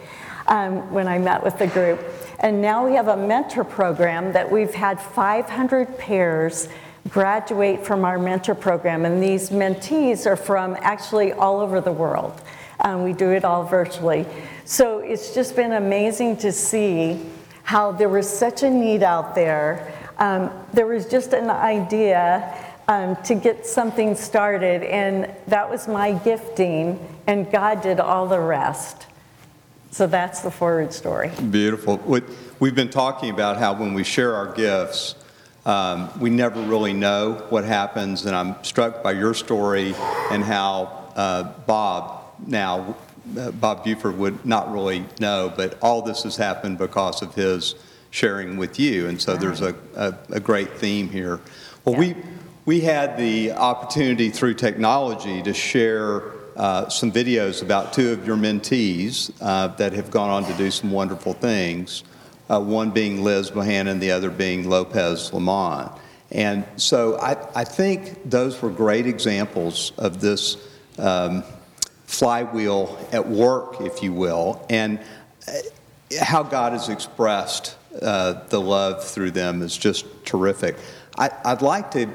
um, 0.51 0.91
when 0.91 1.08
I 1.08 1.17
met 1.17 1.43
with 1.43 1.58
the 1.58 1.67
group. 1.67 2.00
And 2.41 2.62
now 2.62 2.86
we 2.86 2.93
have 2.93 3.08
a 3.08 3.15
mentor 3.15 3.63
program 3.63 4.34
that 4.34 4.51
we've 4.51 4.74
had 4.74 5.00
500 5.00 5.98
pairs 5.98 6.67
graduate 7.10 7.86
from 7.86 8.03
our 8.03 8.20
mentor 8.20 8.53
program. 8.53 9.05
And 9.05 9.24
these 9.24 9.50
mentees 9.50 10.25
are 10.25 10.36
from 10.36 10.75
actually 10.81 11.31
all 11.31 11.62
over 11.62 11.79
the 11.79 11.91
world. 11.91 12.39
Um, 12.81 13.03
we 13.03 13.13
do 13.13 13.31
it 13.31 13.46
all 13.46 13.63
virtually. 13.63 14.25
So 14.65 15.00
it's 15.00 15.34
just 15.34 15.55
been 15.55 15.72
amazing 15.72 16.38
to 16.38 16.51
see 16.51 17.25
how 17.63 17.93
there 17.93 18.10
was 18.10 18.29
such 18.29 18.63
a 18.63 18.70
need 18.70 19.03
out 19.03 19.34
there. 19.34 19.93
Um, 20.17 20.51
there 20.74 20.86
was 20.86 21.05
just 21.05 21.34
an 21.34 21.50
idea 21.50 22.58
um, 22.88 23.15
to 23.24 23.36
get 23.36 23.65
something 23.65 24.15
started, 24.15 24.84
and 24.84 25.34
that 25.48 25.70
was 25.70 25.88
my 25.88 26.12
gifting, 26.12 27.00
and 27.27 27.50
God 27.51 27.81
did 27.81 28.00
all 28.00 28.27
the 28.27 28.39
rest. 28.39 29.08
So 29.92 30.08
that's 30.08 30.40
the 30.40 30.52
forward 30.52 30.94
story. 30.94 31.32
Beautiful. 31.50 31.98
We've 32.60 32.74
been 32.74 32.90
talking 32.90 33.30
about 33.30 33.58
how 33.58 33.74
when 33.74 33.94
we 33.94 34.06
share 34.06 34.34
our 34.36 34.54
gifts, 34.54 35.16
um, 35.66 36.10
we 36.20 36.30
never 36.30 36.62
really 36.62 36.94
know 36.94 37.46
what 37.50 37.66
happens, 37.66 38.26
and 38.26 38.34
I'm 38.34 38.64
struck 38.64 39.04
by 39.04 39.12
your 39.12 39.34
story 39.34 39.94
and 40.32 40.44
how 40.44 41.12
uh, 41.16 41.44
Bob 41.66 42.24
now, 42.48 42.96
uh, 43.38 43.52
Bob 43.52 43.84
Buford 43.84 44.18
would 44.18 44.46
not 44.46 44.72
really 44.72 45.06
know, 45.20 45.52
but 45.56 45.78
all 45.82 46.02
this 46.02 46.24
has 46.24 46.38
happened 46.38 46.78
because 46.78 47.22
of 47.22 47.36
his 47.36 47.76
sharing 48.12 48.58
with 48.58 48.80
you, 48.80 49.08
and 49.08 49.22
so 49.22 49.36
there's 49.36 49.62
a, 49.62 49.76
a, 49.96 50.18
a 50.30 50.40
great 50.40 50.72
theme 50.78 51.10
here. 51.10 51.42
Well, 51.84 51.96
yeah. 51.96 52.14
we 52.14 52.16
we 52.64 52.80
had 52.82 53.18
the 53.18 53.52
opportunity 53.52 54.30
through 54.30 54.54
technology 54.54 55.42
to 55.44 55.54
share 55.54 56.24
uh, 56.62 56.88
some 56.89 57.12
videos 57.12 57.63
about 57.63 57.91
two 57.91 58.12
of 58.12 58.27
your 58.27 58.38
mentees 58.38 59.32
uh, 59.41 59.68
that 59.68 59.94
have 59.94 60.12
gone 60.12 60.30
on 60.30 60.46
to 60.46 60.53
do 60.60 60.70
some 60.70 60.91
wonderful 60.91 61.34
things, 61.34 62.03
uh, 62.51 62.62
one 62.62 62.91
being 62.91 63.24
Liz 63.24 63.50
Bohannon, 63.50 64.00
the 64.00 64.12
other 64.12 64.30
being 64.30 64.70
Lopez 64.70 65.32
Lomong. 65.32 65.98
And 66.30 66.63
so 66.75 67.18
I, 67.18 67.32
I 67.56 67.63
think 67.63 68.30
those 68.30 68.62
were 68.62 68.70
great 68.70 69.08
examples 69.08 69.91
of 69.98 70.22
this 70.22 70.58
um, 71.00 71.44
flywheel 72.06 72.96
at 73.12 73.27
work, 73.27 73.82
if 73.82 74.03
you 74.03 74.13
will, 74.13 74.63
and 74.70 75.00
uh, 75.48 75.53
how 76.22 76.44
God 76.44 76.74
has 76.74 76.89
expressed 76.89 77.75
uh, 78.03 78.34
the 78.50 78.62
love 78.62 79.03
through 79.03 79.32
them 79.32 79.63
is 79.63 79.75
just 79.75 80.06
terrific. 80.25 80.75
I, 81.18 81.32
I'd 81.44 81.63
like 81.63 81.89
to 81.91 82.08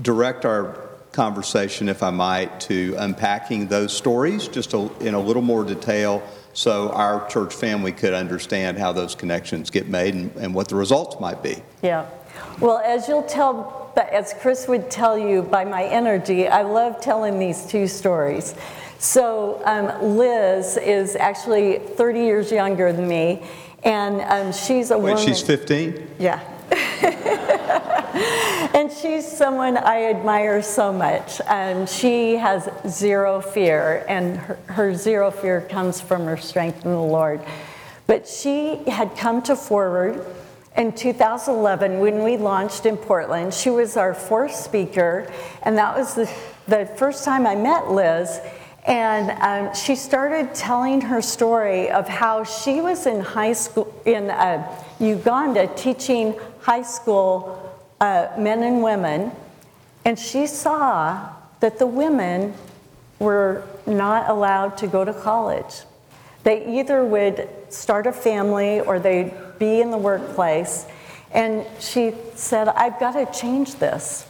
direct 0.00 0.44
our 0.44 0.83
conversation, 1.14 1.88
if 1.88 2.02
I 2.02 2.10
might, 2.10 2.60
to 2.60 2.94
unpacking 2.98 3.68
those 3.68 3.96
stories 3.96 4.48
just 4.48 4.74
a, 4.74 4.90
in 4.98 5.14
a 5.14 5.20
little 5.20 5.42
more 5.42 5.64
detail 5.64 6.22
so 6.52 6.90
our 6.90 7.26
church 7.28 7.54
family 7.54 7.92
could 7.92 8.12
understand 8.12 8.78
how 8.78 8.92
those 8.92 9.14
connections 9.14 9.70
get 9.70 9.88
made 9.88 10.14
and, 10.14 10.34
and 10.36 10.54
what 10.54 10.68
the 10.68 10.76
results 10.76 11.18
might 11.20 11.42
be. 11.42 11.62
Yeah. 11.82 12.06
Well, 12.60 12.78
as 12.78 13.08
you'll 13.08 13.24
tell, 13.24 13.92
as 14.12 14.34
Chris 14.40 14.68
would 14.68 14.90
tell 14.90 15.18
you 15.18 15.42
by 15.42 15.64
my 15.64 15.84
energy, 15.84 16.46
I 16.46 16.62
love 16.62 17.00
telling 17.00 17.38
these 17.38 17.66
two 17.66 17.88
stories. 17.88 18.54
So, 18.98 19.60
um, 19.64 20.16
Liz 20.16 20.76
is 20.76 21.16
actually 21.16 21.78
30 21.78 22.20
years 22.20 22.52
younger 22.52 22.92
than 22.92 23.06
me, 23.06 23.42
and 23.82 24.20
um, 24.22 24.52
she's 24.52 24.90
a 24.90 24.98
Wait, 24.98 25.14
woman. 25.14 25.26
she's 25.26 25.42
15? 25.42 26.08
Yeah. 26.18 26.40
and 28.84 28.92
she's 28.92 29.26
someone 29.26 29.78
I 29.78 30.10
admire 30.10 30.60
so 30.60 30.92
much. 30.92 31.40
And 31.48 31.88
she 31.88 32.36
has 32.36 32.68
zero 32.86 33.40
fear, 33.40 34.04
and 34.08 34.36
her, 34.36 34.58
her, 34.66 34.94
zero 34.94 35.30
fear 35.30 35.62
comes 35.62 36.02
from 36.02 36.26
her 36.26 36.36
strength 36.36 36.84
in 36.84 36.90
the 36.90 37.00
Lord. 37.00 37.40
But 38.06 38.28
she 38.28 38.76
had 38.86 39.16
come 39.16 39.40
to 39.44 39.56
Forward 39.56 40.26
in 40.76 40.92
2011 40.92 41.98
when 41.98 42.22
we 42.22 42.36
launched 42.36 42.84
in 42.84 42.98
Portland. 42.98 43.54
She 43.54 43.70
was 43.70 43.96
our 43.96 44.12
fourth 44.12 44.54
speaker, 44.54 45.32
and 45.62 45.78
that 45.78 45.96
was 45.96 46.14
the, 46.14 46.30
the 46.68 46.84
first 46.84 47.24
time 47.24 47.46
I 47.46 47.54
met 47.54 47.90
Liz. 47.90 48.38
And 48.84 49.30
um, 49.40 49.74
she 49.74 49.96
started 49.96 50.54
telling 50.54 51.00
her 51.00 51.22
story 51.22 51.90
of 51.90 52.06
how 52.06 52.44
she 52.44 52.82
was 52.82 53.06
in 53.06 53.20
high 53.20 53.54
school 53.54 53.90
in 54.04 54.28
uh, 54.28 54.78
Uganda 55.00 55.68
teaching 55.74 56.34
high 56.60 56.82
school 56.82 57.63
uh, 58.00 58.28
men 58.38 58.62
and 58.62 58.82
women, 58.82 59.32
and 60.04 60.18
she 60.18 60.46
saw 60.46 61.30
that 61.60 61.78
the 61.78 61.86
women 61.86 62.54
were 63.18 63.64
not 63.86 64.28
allowed 64.28 64.76
to 64.78 64.86
go 64.86 65.04
to 65.04 65.14
college. 65.14 65.74
They 66.42 66.78
either 66.80 67.04
would 67.04 67.48
start 67.70 68.06
a 68.06 68.12
family 68.12 68.80
or 68.80 68.98
they'd 68.98 69.32
be 69.58 69.80
in 69.80 69.90
the 69.90 69.98
workplace. 69.98 70.86
And 71.32 71.66
she 71.80 72.12
said, 72.34 72.68
I've 72.68 73.00
got 73.00 73.12
to 73.12 73.38
change 73.38 73.76
this. 73.76 74.26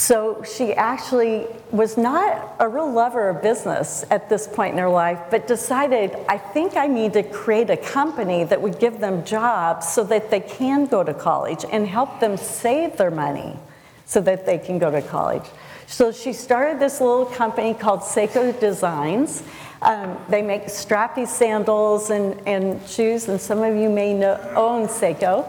So 0.00 0.42
she 0.44 0.72
actually 0.72 1.46
was 1.72 1.98
not 1.98 2.56
a 2.58 2.66
real 2.66 2.90
lover 2.90 3.28
of 3.28 3.42
business 3.42 4.02
at 4.10 4.30
this 4.30 4.46
point 4.46 4.72
in 4.72 4.78
her 4.78 4.88
life, 4.88 5.18
but 5.30 5.46
decided, 5.46 6.16
I 6.26 6.38
think 6.38 6.74
I 6.74 6.86
need 6.86 7.12
to 7.12 7.22
create 7.22 7.68
a 7.68 7.76
company 7.76 8.44
that 8.44 8.62
would 8.62 8.78
give 8.78 8.98
them 8.98 9.26
jobs 9.26 9.86
so 9.88 10.02
that 10.04 10.30
they 10.30 10.40
can 10.40 10.86
go 10.86 11.04
to 11.04 11.12
college 11.12 11.66
and 11.70 11.86
help 11.86 12.18
them 12.18 12.38
save 12.38 12.96
their 12.96 13.10
money 13.10 13.58
so 14.06 14.22
that 14.22 14.46
they 14.46 14.56
can 14.56 14.78
go 14.78 14.90
to 14.90 15.02
college. 15.02 15.44
So 15.86 16.12
she 16.12 16.32
started 16.32 16.80
this 16.80 17.02
little 17.02 17.26
company 17.26 17.74
called 17.74 18.00
Sseko 18.00 18.58
Designs. 18.58 19.42
Um, 19.82 20.16
they 20.30 20.40
make 20.40 20.64
strappy 20.68 21.28
sandals 21.28 22.08
and, 22.08 22.40
and 22.48 22.80
shoes, 22.88 23.28
and 23.28 23.38
some 23.38 23.62
of 23.62 23.76
you 23.76 23.90
may 23.90 24.14
know, 24.14 24.40
own 24.56 24.88
Sseko. 24.88 25.44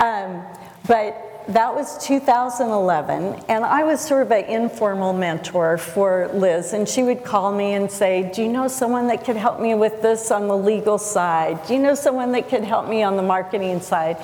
Um, 0.00 0.44
but 0.86 1.29
that 1.52 1.74
was 1.74 1.98
2011, 2.06 3.44
and 3.48 3.64
I 3.64 3.84
was 3.84 4.00
sort 4.00 4.22
of 4.22 4.32
an 4.32 4.44
informal 4.44 5.12
mentor 5.12 5.78
for 5.78 6.30
Liz, 6.32 6.72
and 6.72 6.88
she 6.88 7.02
would 7.02 7.24
call 7.24 7.52
me 7.52 7.74
and 7.74 7.90
say, 7.90 8.30
Do 8.34 8.42
you 8.42 8.48
know 8.48 8.68
someone 8.68 9.08
that 9.08 9.24
could 9.24 9.36
help 9.36 9.60
me 9.60 9.74
with 9.74 10.00
this 10.02 10.30
on 10.30 10.48
the 10.48 10.56
legal 10.56 10.98
side? 10.98 11.66
Do 11.66 11.74
you 11.74 11.80
know 11.80 11.94
someone 11.94 12.32
that 12.32 12.48
could 12.48 12.64
help 12.64 12.88
me 12.88 13.02
on 13.02 13.16
the 13.16 13.22
marketing 13.22 13.80
side? 13.80 14.16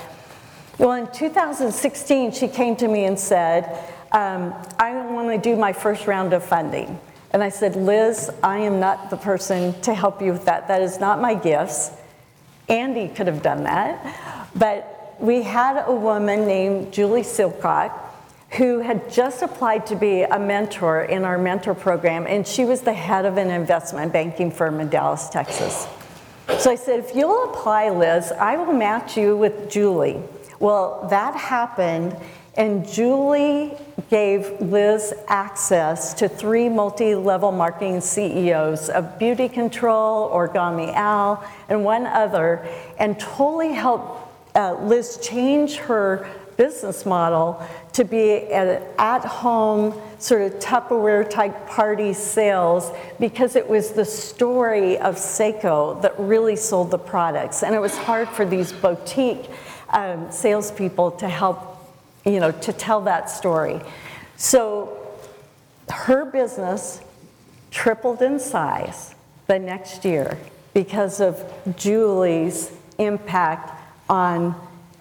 Well, 0.79 0.93
in 0.93 1.11
2016, 1.13 2.33
she 2.33 2.49
came 2.49 2.77
to 2.77 2.87
me 2.87 3.07
and 3.07 3.19
said, 3.19 3.65
um, 4.13 4.55
I 4.79 4.95
want 5.11 5.29
to 5.31 5.39
do 5.39 5.57
my 5.57 5.73
first 5.73 6.07
round 6.07 6.33
of 6.33 6.45
funding. 6.45 6.99
And 7.33 7.43
I 7.43 7.49
said, 7.49 7.77
Liz, 7.77 8.31
I 8.43 8.59
am 8.59 8.79
not 8.79 9.11
the 9.11 9.17
person 9.17 9.79
to 9.83 9.95
help 9.95 10.23
you 10.23 10.33
with 10.33 10.45
that. 10.45 10.69
That 10.69 10.83
is 10.83 11.01
not 11.01 11.21
my 11.21 11.35
gifts. 11.35 11.91
Andy 12.69 13.09
could 13.09 13.27
have 13.27 13.43
done 13.43 13.65
that. 13.65 14.49
But 14.55 14.96
we 15.19 15.43
had 15.43 15.85
a 15.87 15.93
woman 15.93 16.47
named 16.47 16.93
Julie 16.93 17.23
Silcott 17.23 17.93
who 18.53 18.79
had 18.81 19.11
just 19.11 19.43
applied 19.43 19.87
to 19.87 19.97
be 19.97 20.23
a 20.23 20.39
mentor 20.39 21.03
in 21.03 21.25
our 21.25 21.37
mentor 21.37 21.75
program, 21.75 22.27
and 22.27 22.47
she 22.47 22.65
was 22.65 22.81
the 22.83 22.93
head 22.93 23.25
of 23.25 23.37
an 23.37 23.51
investment 23.51 24.13
banking 24.13 24.51
firm 24.51 24.81
in 24.81 24.89
Dallas, 24.89 25.29
Texas. 25.29 25.87
So 26.59 26.71
I 26.71 26.77
said, 26.77 27.01
if 27.01 27.15
you'll 27.15 27.51
apply, 27.51 27.91
Liz, 27.91 28.33
I 28.33 28.57
will 28.57 28.73
match 28.73 29.17
you 29.17 29.37
with 29.37 29.69
Julie. 29.69 30.23
Well, 30.61 31.07
that 31.11 31.35
happened, 31.35 32.17
and 32.55 32.89
Julie 32.89 33.77
gave 34.09 34.61
Liz 34.61 35.13
access 35.27 36.15
to 36.15 36.29
three 36.29 36.69
multi 36.69 37.15
level 37.15 37.51
marketing 37.51 38.01
CEOs 38.01 38.89
of 38.89 39.19
BeautiControl, 39.19 40.33
Origami 40.33 40.95
Owl, 40.95 41.45
and 41.69 41.85
one 41.85 42.07
other, 42.07 42.67
and 42.99 43.19
totally 43.19 43.73
helped 43.73 44.26
uh, 44.57 44.75
Liz 44.83 45.19
change 45.23 45.77
her 45.77 46.29
business 46.57 47.05
model 47.05 47.63
to 47.93 48.05
be 48.05 48.51
an 48.51 48.83
at 48.99 49.25
home, 49.25 50.01
sort 50.19 50.43
of 50.43 50.59
Tupperware 50.59 51.29
type 51.29 51.69
party 51.69 52.13
sales 52.13 52.91
because 53.21 53.57
it 53.57 53.69
was 53.69 53.93
the 53.93 54.05
story 54.05 54.99
of 54.99 55.17
Sseko 55.17 56.01
that 56.03 56.19
really 56.19 56.57
sold 56.57 56.91
the 56.91 56.99
products. 56.99 57.63
And 57.63 57.75
it 57.75 57.81
was 57.81 57.97
hard 57.97 58.29
for 58.29 58.45
these 58.47 58.73
boutique 58.73 59.49
um, 59.91 60.31
salespeople 60.31 61.13
to 61.13 61.29
help, 61.29 61.79
you 62.25 62.41
know, 62.41 62.51
to 62.51 62.73
tell 62.73 63.03
that 63.03 63.31
story. 63.31 63.81
So 64.37 64.97
her 65.91 66.25
business 66.25 67.01
tripled 67.71 68.23
in 68.23 68.39
size 68.39 69.15
the 69.47 69.59
next 69.59 70.05
year 70.05 70.39
because 70.75 71.21
of 71.21 71.45
Julie's 71.77 72.73
impact 72.99 73.76
on, 74.09 74.55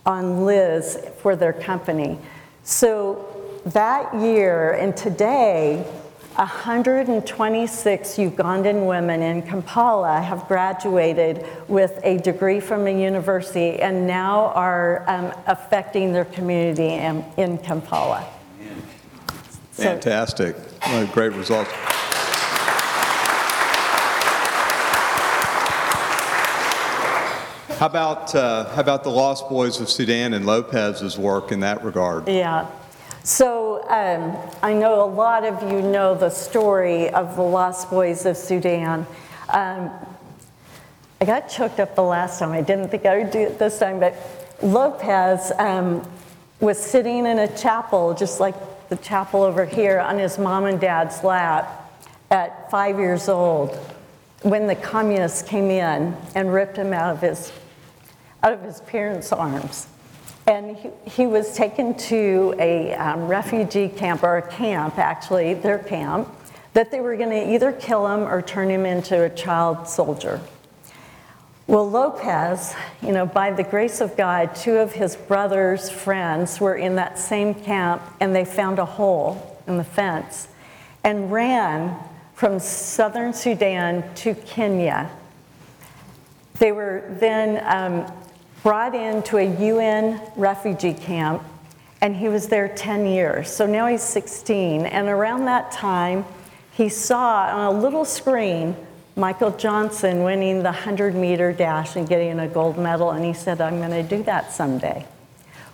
on 0.05 0.45
Liz 0.45 0.97
for 1.21 1.35
their 1.35 1.53
company. 1.53 2.17
So 2.63 3.25
that 3.65 4.13
year 4.15 4.71
and 4.73 4.95
today, 4.95 5.85
126 6.35 8.09
Ugandan 8.17 8.85
women 8.85 9.21
in 9.21 9.41
Kampala 9.41 10.19
have 10.21 10.47
graduated 10.49 11.45
with 11.69 11.97
a 12.03 12.17
degree 12.17 12.59
from 12.59 12.87
a 12.87 12.89
university 13.03 13.79
and 13.79 14.05
now 14.05 14.47
are 14.47 15.09
um, 15.09 15.31
affecting 15.47 16.11
their 16.11 16.25
community 16.25 16.89
in, 16.89 17.23
in 17.37 17.57
Kampala. 17.57 18.27
So- 19.71 19.83
Fantastic. 19.83 20.57
A 20.87 21.05
great 21.13 21.33
result. 21.33 21.67
How 27.77 27.87
about, 27.87 28.33
uh, 28.33 28.69
how 28.73 28.79
about 28.79 29.03
the 29.03 29.09
Lost 29.09 29.49
Boys 29.49 29.81
of 29.81 29.89
Sudan 29.89 30.33
and 30.33 30.45
Lopez's 30.45 31.17
work 31.17 31.51
in 31.51 31.59
that 31.59 31.83
regard? 31.83 32.25
Yeah. 32.25 32.67
So 33.25 33.83
um, 33.89 34.37
I 34.63 34.73
know 34.73 35.03
a 35.03 35.11
lot 35.11 35.43
of 35.43 35.61
you 35.69 35.81
know 35.81 36.15
the 36.15 36.29
story 36.29 37.09
of 37.09 37.35
the 37.35 37.41
Lost 37.41 37.89
Boys 37.89 38.25
of 38.25 38.37
Sudan. 38.37 39.05
Um, 39.49 39.91
I 41.19 41.25
got 41.25 41.49
choked 41.49 41.81
up 41.81 41.97
the 41.97 42.03
last 42.03 42.39
time. 42.39 42.53
I 42.53 42.61
didn't 42.61 42.87
think 42.87 43.05
I 43.05 43.17
would 43.17 43.31
do 43.31 43.39
it 43.39 43.59
this 43.59 43.77
time, 43.77 43.99
but 43.99 44.15
Lopez 44.63 45.51
um, 45.57 46.09
was 46.61 46.81
sitting 46.81 47.25
in 47.25 47.39
a 47.39 47.57
chapel, 47.57 48.13
just 48.13 48.39
like 48.39 48.55
the 48.87 48.95
chapel 48.95 49.43
over 49.43 49.65
here, 49.65 49.99
on 49.99 50.17
his 50.17 50.39
mom 50.39 50.63
and 50.63 50.79
dad's 50.79 51.25
lap 51.25 51.91
at 52.31 52.71
five 52.71 52.97
years 52.99 53.27
old 53.27 53.75
when 54.43 54.65
the 54.65 54.75
communists 54.75 55.41
came 55.41 55.69
in 55.69 56.15
and 56.35 56.53
ripped 56.53 56.77
him 56.77 56.93
out 56.93 57.11
of 57.11 57.19
his 57.19 57.51
out 58.45 58.53
of 58.53 58.61
his 58.61 58.79
parents' 58.81 59.31
arms. 59.31 59.87
And 60.45 60.77
he, 60.77 60.89
he 61.05 61.25
was 61.25 61.55
taken 61.55 61.95
to 61.95 62.53
a 62.59 62.93
um, 62.93 63.27
refugee 63.27 63.89
camp, 63.89 64.21
or 64.21 64.37
a 64.37 64.47
camp 64.47 64.99
actually, 64.99 65.55
their 65.55 65.79
camp, 65.79 66.29
that 66.73 66.91
they 66.91 66.99
were 66.99 67.15
going 67.15 67.31
to 67.31 67.53
either 67.55 67.71
kill 67.71 68.05
him 68.05 68.19
or 68.21 68.43
turn 68.43 68.69
him 68.69 68.85
into 68.85 69.23
a 69.23 69.29
child 69.31 69.87
soldier. 69.87 70.39
Well, 71.65 71.89
Lopez, 71.89 72.75
you 73.01 73.13
know, 73.13 73.25
by 73.25 73.49
the 73.49 73.63
grace 73.63 73.99
of 73.99 74.15
God, 74.15 74.55
two 74.55 74.77
of 74.77 74.91
his 74.91 75.15
brother's 75.15 75.89
friends 75.89 76.61
were 76.61 76.75
in 76.75 76.97
that 76.97 77.17
same 77.17 77.55
camp 77.55 78.03
and 78.19 78.35
they 78.35 78.45
found 78.45 78.77
a 78.77 78.85
hole 78.85 79.59
in 79.65 79.77
the 79.77 79.83
fence 79.83 80.47
and 81.03 81.31
ran 81.31 81.97
from 82.35 82.59
southern 82.59 83.33
Sudan 83.33 84.03
to 84.15 84.35
Kenya. 84.35 85.09
They 86.59 86.71
were 86.71 87.03
then 87.19 87.63
um, 87.65 88.13
brought 88.65 88.95
into 88.95 89.37
a 89.37 89.43
UN 89.43 90.19
refugee 90.35 90.95
camp, 90.95 91.43
and 92.01 92.15
he 92.15 92.27
was 92.27 92.47
there 92.47 92.67
10 92.67 93.05
years. 93.05 93.47
So 93.47 93.67
now 93.67 93.85
he's 93.85 94.01
16. 94.01 94.87
And 94.87 95.07
around 95.07 95.45
that 95.45 95.71
time, 95.71 96.25
he 96.71 96.89
saw 96.89 97.45
on 97.45 97.75
a 97.75 97.79
little 97.79 98.05
screen 98.05 98.75
Michael 99.15 99.51
Johnson 99.51 100.23
winning 100.23 100.63
the 100.63 100.71
100 100.71 101.13
meter 101.13 101.53
dash 101.53 101.95
and 101.95 102.09
getting 102.09 102.39
a 102.39 102.47
gold 102.47 102.79
medal, 102.79 103.11
and 103.11 103.23
he 103.23 103.33
said, 103.33 103.61
I'm 103.61 103.77
going 103.77 103.91
to 103.91 104.01
do 104.01 104.23
that 104.23 104.51
someday. 104.51 105.05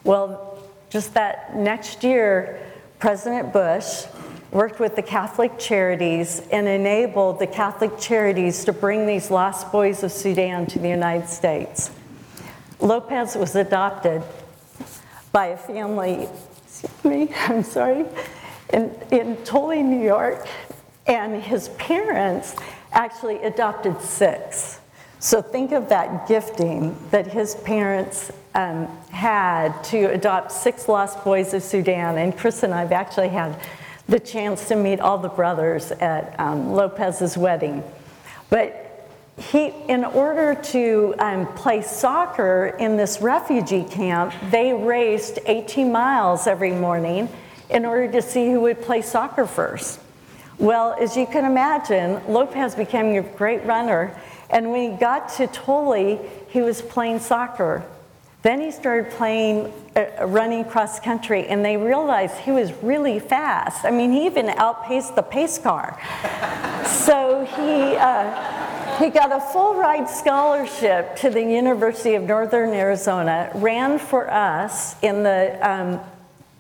Well, 0.04 0.62
just 0.90 1.14
that 1.14 1.56
next 1.56 2.04
year, 2.04 2.60
President 3.00 3.54
Bush 3.54 4.04
worked 4.52 4.82
with 4.82 4.98
the 4.98 5.02
Catholic 5.02 5.58
Charities 5.58 6.42
and 6.52 6.68
enabled 6.68 7.40
the 7.40 7.48
Catholic 7.48 7.98
Charities 7.98 8.66
to 8.66 8.74
bring 8.74 9.08
these 9.08 9.32
lost 9.32 9.72
boys 9.72 10.04
of 10.04 10.12
Sudan 10.12 10.66
to 10.66 10.78
the 10.80 10.90
United 10.90 11.30
States. 11.30 11.90
Lopez 12.82 13.36
was 13.36 13.56
adopted 13.56 14.24
by 15.32 15.48
a 15.48 15.58
family, 15.58 16.28
excuse 16.66 17.04
me, 17.06 17.30
I'm 17.48 17.64
sorry, 17.64 18.06
in, 18.74 18.94
in 19.12 19.38
Tully, 19.44 19.84
New 19.84 20.04
York, 20.04 20.48
and 21.06 21.42
his 21.42 21.70
parents 21.70 22.56
actually 22.92 23.38
adopted 23.44 24.02
six. 24.02 24.80
So 25.20 25.42
think 25.42 25.72
of 25.72 25.90
that 25.90 26.28
gifting 26.28 26.98
that 27.12 27.28
his 27.28 27.54
parents 27.56 28.32
um, 28.56 28.88
had 29.12 29.84
to 29.86 30.06
adopt 30.06 30.52
six 30.52 30.88
lost 30.88 31.24
boys 31.24 31.54
of 31.54 31.62
Sudan. 31.62 32.18
And 32.18 32.36
Chris 32.36 32.64
and 32.64 32.74
I 32.74 32.80
have 32.80 32.92
actually 32.92 33.30
had 33.30 33.56
the 34.08 34.20
chance 34.20 34.68
to 34.70 34.76
meet 34.76 35.00
all 35.00 35.20
the 35.20 35.30
brothers 35.30 35.92
at 35.92 36.38
um, 36.40 36.74
Lopez's 36.74 37.38
wedding. 37.38 37.84
But 38.50 38.91
he, 39.42 39.74
in 39.88 40.06
order 40.06 40.54
to 40.54 41.16
um, 41.18 41.48
play 41.54 41.82
soccer 41.82 42.76
in 42.80 42.96
this 42.96 43.22
refugee 43.22 43.84
camp, 43.84 44.34
they 44.52 44.72
raced 44.72 45.40
18 45.48 45.92
miles 45.92 46.46
every 46.46 46.72
morning 46.72 47.28
in 47.70 47.86
order 47.86 48.12
to 48.12 48.22
see 48.22 48.52
who 48.52 48.62
would 48.62 48.82
play 48.82 49.02
soccer 49.02 49.48
first. 49.48 50.00
Well, 50.60 50.96
as 51.00 51.18
you 51.18 51.26
can 51.26 51.46
imagine, 51.46 52.22
Lopez 52.28 52.76
became 52.76 53.16
a 53.16 53.22
great 53.22 53.66
runner, 53.66 54.16
and 54.52 54.70
when 54.70 54.92
he 54.92 54.98
got 54.98 55.30
to 55.38 55.48
Tully, 55.48 56.20
he 56.50 56.62
was 56.62 56.82
playing 56.82 57.20
soccer. 57.20 57.84
Then 58.44 58.60
he 58.60 58.72
started 58.72 59.12
playing, 59.12 59.72
uh, 59.96 60.26
running 60.26 60.66
cross 60.66 61.00
country, 61.00 61.46
and 61.48 61.64
they 61.64 61.78
realized 61.78 62.38
he 62.38 62.52
was 62.52 62.74
really 62.82 63.20
fast. 63.20 63.86
I 63.86 63.92
mean, 63.92 64.12
he 64.12 64.26
even 64.26 64.50
outpaced 64.50 65.16
the 65.16 65.22
pace 65.22 65.60
car. 65.60 66.00
so 66.86 67.46
he, 67.46 67.96
uh, 67.98 68.98
he 68.98 69.10
got 69.10 69.32
a 69.32 69.40
full 69.40 69.76
ride 69.76 70.10
scholarship 70.10 71.16
to 71.18 71.30
the 71.30 71.42
University 71.42 72.16
of 72.16 72.24
Northern 72.24 72.72
Arizona, 72.72 73.52
ran 73.54 74.00
for 74.00 74.32
us 74.32 74.96
in 75.04 75.22
the 75.22 75.58
um, 75.62 76.00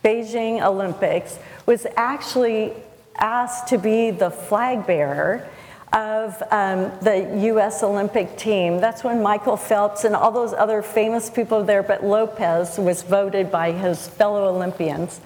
Beijing 0.04 0.64
Olympics, 0.64 1.40
was 1.66 1.88
actually 1.98 2.74
asked 3.16 3.68
to 3.70 3.80
be 3.80 4.12
the 4.12 4.30
flag 4.30 4.86
bearer 4.86 5.48
of 5.94 6.42
um, 6.52 6.92
the 7.02 7.38
US 7.48 7.84
Olympic 7.84 8.38
team. 8.38 8.80
That's 8.80 9.04
when 9.04 9.22
Michael 9.22 9.58
Phelps 9.58 10.06
and 10.06 10.16
all 10.16 10.32
those 10.32 10.54
other 10.54 10.82
famous 10.82 11.30
people 11.30 11.64
there, 11.64 11.84
but 11.84 12.04
Lopez 12.04 12.78
was 12.78 13.04
voted 13.04 13.52
by 13.52 13.72
his 13.72 14.08
fellow 14.08 14.48
Olympians. 14.48 15.20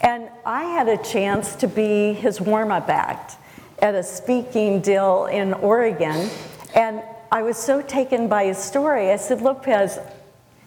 And 0.00 0.28
I 0.46 0.64
had 0.64 0.88
a 0.88 1.02
chance 1.02 1.54
to 1.56 1.68
be 1.68 2.14
his 2.14 2.40
warm 2.40 2.72
up 2.72 2.88
act 2.88 3.36
at 3.80 3.94
a 3.94 4.02
speaking 4.02 4.80
deal 4.80 5.26
in 5.26 5.52
Oregon. 5.54 6.30
And 6.74 7.02
I 7.30 7.42
was 7.42 7.56
so 7.56 7.82
taken 7.82 8.28
by 8.28 8.46
his 8.46 8.58
story. 8.58 9.10
I 9.10 9.16
said, 9.16 9.42
Lopez, 9.42 9.98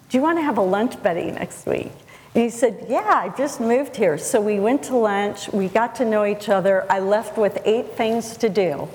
do 0.10 0.18
you 0.18 0.22
want 0.22 0.38
to 0.38 0.44
have 0.44 0.58
a 0.58 0.64
lunch 0.64 1.02
buddy 1.02 1.32
next 1.32 1.66
week? 1.66 1.92
And 2.36 2.44
he 2.44 2.50
said, 2.50 2.86
Yeah, 2.88 3.24
I 3.24 3.34
just 3.36 3.60
moved 3.60 3.96
here. 3.96 4.18
So 4.18 4.40
we 4.40 4.60
went 4.60 4.84
to 4.84 4.96
lunch, 4.96 5.52
we 5.52 5.68
got 5.68 5.96
to 5.96 6.06
know 6.06 6.26
each 6.26 6.48
other. 6.48 6.86
I 6.92 7.00
left 7.00 7.38
with 7.38 7.60
eight 7.66 7.94
things 7.94 8.38
to 8.38 8.50
do 8.50 8.88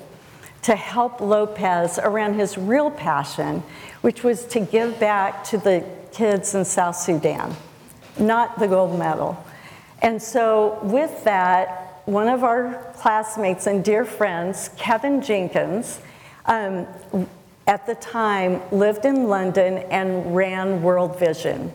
to 0.63 0.77
help 0.77 1.21
Lopez 1.21 1.99
around 1.99 2.35
his 2.35 2.59
real 2.59 2.91
passion, 2.91 3.63
which 4.03 4.23
was 4.23 4.45
to 4.47 4.61
give 4.61 5.01
back 5.01 5.45
to 5.45 5.59
the 5.59 5.85
kids 6.13 6.55
in 6.55 6.65
South 6.65 6.97
Sudan, 6.97 7.55
not 8.19 8.59
the 8.59 8.69
gold 8.69 8.99
medal. 8.99 9.43
And 10.03 10.21
so, 10.21 10.79
with 10.83 11.25
that, 11.25 12.03
one 12.07 12.29
of 12.29 12.43
our 12.45 12.93
classmates 12.97 13.67
and 13.67 13.85
dear 13.85 14.05
friends, 14.05 14.71
Kevin 14.77 15.23
Jenkins, 15.23 16.01
um, 16.47 16.87
at 17.67 17.87
the 17.87 17.95
time 17.95 18.61
lived 18.73 19.05
in 19.05 19.29
London 19.29 19.79
and 19.91 20.35
ran 20.35 20.83
World 20.83 21.19
Vision. 21.19 21.73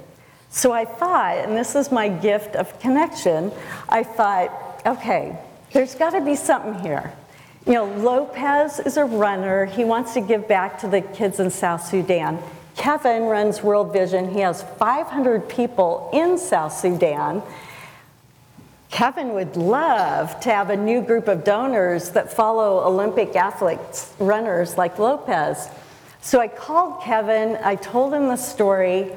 So 0.50 0.72
I 0.72 0.86
thought, 0.86 1.38
and 1.38 1.56
this 1.56 1.76
is 1.76 1.92
my 1.92 2.10
gift 2.10 2.56
of 2.56 2.80
connection, 2.80 3.52
I 3.88 4.04
thought, 4.04 4.82
okay, 4.86 5.38
there's 5.74 5.96
got 5.96 6.12
to 6.12 6.22
be 6.22 6.36
something 6.36 6.82
here. 6.82 7.14
You 7.66 7.74
know, 7.74 7.86
Lopez 7.86 8.80
is 8.80 8.96
a 8.96 9.06
runner. 9.06 9.66
He 9.66 9.84
wants 9.84 10.14
to 10.14 10.22
give 10.22 10.48
back 10.48 10.80
to 10.82 10.88
the 10.88 11.02
kids 11.02 11.40
in 11.40 11.50
South 11.50 11.84
Sudan. 11.84 12.38
Kevin 12.78 13.24
runs 13.24 13.64
World 13.64 13.92
Vision. 13.92 14.30
He 14.30 14.42
has 14.42 14.62
500 14.62 15.50
people 15.50 16.12
in 16.14 16.38
South 16.38 16.74
Sudan. 16.74 17.42
Kevin 18.92 19.34
would 19.34 19.58
love 19.58 20.40
to 20.42 20.52
have 20.52 20.70
a 20.70 20.78
new 20.78 21.02
group 21.02 21.28
of 21.28 21.44
donors 21.44 22.12
that 22.12 22.32
follow 22.32 22.86
Olympic 22.86 23.36
athletes, 23.36 24.14
runners 24.20 24.78
like 24.78 25.00
Lopez. 25.00 25.68
So 26.22 26.40
I 26.40 26.48
called 26.48 27.02
Kevin, 27.02 27.58
I 27.64 27.76
told 27.76 28.14
him 28.14 28.28
the 28.28 28.38
story. 28.38 29.12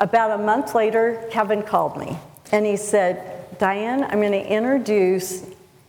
About 0.00 0.32
a 0.32 0.42
month 0.42 0.74
later, 0.74 1.28
Kevin 1.30 1.62
called 1.62 1.96
me 1.96 2.18
and 2.50 2.66
he 2.66 2.76
said, 2.76 3.58
Diane, 3.58 4.02
I'm 4.02 4.20
going 4.20 4.32
to 4.32 4.44
introduce 4.44 5.46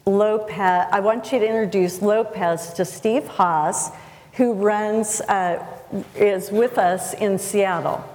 Lopez, 0.08 0.88
I 0.92 1.00
want 1.00 1.32
you 1.32 1.40
to 1.40 1.48
introduce 1.48 2.00
Lopez 2.00 2.74
to 2.74 2.86
Steve 2.86 3.26
Haas, 3.28 3.90
who 4.34 4.54
runs, 4.54 5.20
uh, 5.22 5.66
is 6.16 6.52
with 6.52 6.78
us 6.78 7.16
in 7.16 7.40
Seattle. 7.40 8.08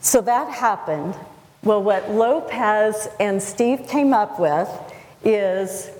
So 0.00 0.20
that 0.20 0.52
happened. 0.52 1.14
Well, 1.62 1.82
what 1.82 2.10
Lopez 2.10 3.08
and 3.18 3.42
Steve 3.42 3.88
came 3.88 4.12
up 4.12 4.38
with 4.38 4.68
is 5.24 5.90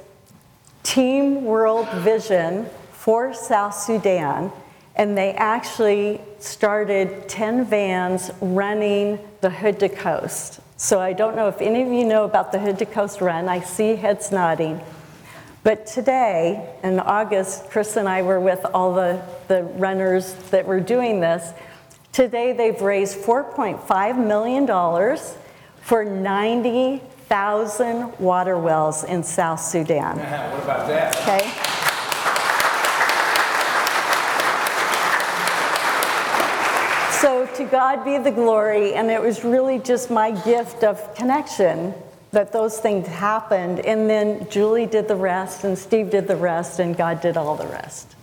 Team 0.83 1.47
World 1.47 1.89
Vision 2.03 2.67
for 2.93 3.33
South 3.33 3.75
Sudan, 3.75 4.53
and 4.97 5.17
they 5.17 5.33
actually 5.33 6.21
started 6.41 7.27
10 7.27 7.65
vans 7.65 8.31
running 8.43 9.19
the 9.41 9.49
Hood 9.49 9.81
to 9.81 9.89
Coast. 9.89 10.61
So 10.77 11.01
I 11.01 11.15
don't 11.15 11.37
know 11.37 11.49
if 11.49 11.63
any 11.63 11.81
of 11.81 11.89
you 11.91 12.05
know 12.05 12.25
about 12.25 12.53
the 12.53 12.59
Hood 12.59 12.79
to 12.81 12.87
Coast 12.87 13.23
run. 13.23 13.49
I 13.49 13.61
see 13.61 13.97
heads 13.97 14.31
nodding. 14.31 14.83
But 15.67 15.85
today, 15.85 16.73
in 16.85 17.01
August, 17.01 17.69
Chris 17.71 17.97
and 17.97 18.09
I 18.09 18.23
were 18.23 18.39
with 18.39 18.65
all 18.73 18.95
the, 18.95 19.21
the 19.49 19.65
runners 19.65 20.33
that 20.53 20.65
were 20.65 20.79
doing 20.79 21.19
this. 21.19 21.53
Today, 22.13 22.53
they've 22.53 22.81
raised 22.81 23.19
$4.5 23.19 24.25
million 24.25 24.65
for 25.81 26.05
90,000 26.05 28.19
water 28.21 28.57
wells 28.57 29.03
in 29.03 29.25
South 29.25 29.59
Sudan. 29.59 30.19
What 30.19 30.63
about 30.63 30.87
that? 30.87 31.17
Okay? 31.23 31.51
So 37.19 37.45
to 37.57 37.65
God 37.69 38.05
be 38.05 38.19
the 38.19 38.31
glory, 38.31 38.95
and 38.95 39.11
it 39.11 39.21
was 39.21 39.43
really 39.43 39.81
just 39.81 40.13
my 40.13 40.31
gift 40.31 40.85
of 40.85 41.13
connection 41.17 41.93
that 42.33 42.53
those 42.53 42.79
things 42.79 43.07
happened. 43.07 43.81
And 43.81 44.09
then 44.11 44.49
Julie 44.51 44.87
did 44.87 45.09
the 45.09 45.17
rest, 45.17 45.65
and 45.65 45.79
Steve 45.79 46.11
did 46.11 46.27
the 46.27 46.37
rest, 46.37 46.81
and 46.81 46.97
God 46.97 47.21
did 47.21 47.37
all 47.37 47.57
the 47.57 47.67
rest. 47.69 48.15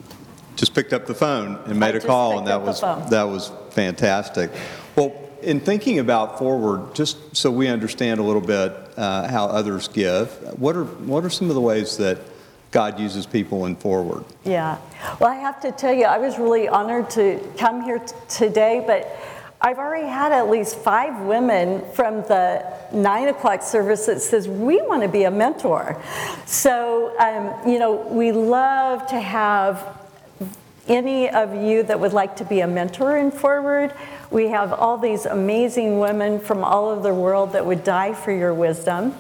Just 0.56 0.76
picked 0.76 0.94
up 0.94 1.06
the 1.06 1.16
phone 1.16 1.60
and 1.66 1.80
made 1.80 1.96
a 1.96 2.00
call, 2.00 2.38
and 2.38 2.48
that 2.48 2.62
was, 2.62 2.82
that 2.82 3.24
was 3.24 3.52
fantastic. 3.72 4.52
Well, 4.96 5.13
in 5.42 5.60
thinking 5.60 6.00
about 6.00 6.38
forward, 6.38 6.96
just 6.96 7.36
so 7.36 7.52
we 7.52 7.68
understand 7.68 8.20
a 8.20 8.24
little 8.24 8.42
bit 8.42 8.72
uh, 8.96 9.28
how 9.28 9.46
others 9.46 9.88
give, 9.88 10.30
what 10.60 10.76
are, 10.76 10.86
what 10.86 11.26
are 11.26 11.30
some 11.30 11.50
of 11.50 11.56
the 11.56 11.62
ways 11.62 11.98
that 11.98 12.20
God 12.72 13.00
uses 13.00 13.26
people 13.26 13.66
in 13.66 13.76
forward? 13.76 14.24
Yeah. 14.44 14.78
Well, 15.20 15.32
I 15.32 15.36
have 15.36 15.60
to 15.62 15.72
tell 15.72 15.94
you, 15.94 16.06
I 16.06 16.18
was 16.18 16.38
really 16.39 16.68
honored 16.68 17.10
to 17.12 17.39
come 17.58 17.84
here 17.84 18.00
t- 18.00 18.16
today, 18.30 18.84
but 18.86 19.16
I've 19.65 19.80
already 19.80 20.08
had 20.08 20.34
at 20.34 20.49
least 20.49 20.76
five 20.76 21.21
women 21.21 21.86
from 21.93 22.15
the 22.23 22.65
nine 22.91 23.30
o'clock 23.30 23.63
service 23.63 24.08
that 24.08 24.21
says 24.21 24.45
we 24.45 24.82
want 24.82 25.04
to 25.04 25.08
be 25.08 25.23
a 25.23 25.32
mentor. 25.32 26.04
So, 26.45 27.17
um, 27.17 27.65
you 27.65 27.80
know, 27.80 27.95
we 27.95 28.34
love 28.34 29.08
to 29.08 29.19
have 29.21 29.97
any 30.89 31.30
of 31.30 31.56
you 31.56 31.82
that 31.84 31.97
would 31.97 32.12
like 32.12 32.36
to 32.36 32.43
be 32.43 32.60
a 32.60 32.67
mentor 32.67 33.15
in 33.15 33.32
Forward. 33.32 33.93
We 34.32 34.49
have 34.49 34.73
all 34.73 34.97
these 34.97 35.26
amazing 35.26 35.97
women 35.97 36.41
from 36.41 36.62
all 36.65 36.89
over 36.89 37.02
the 37.02 37.13
world 37.13 37.54
that 37.54 37.65
would 37.65 37.86
die 37.86 38.13
for 38.13 38.34
your 38.34 38.54
wisdom. 38.54 39.15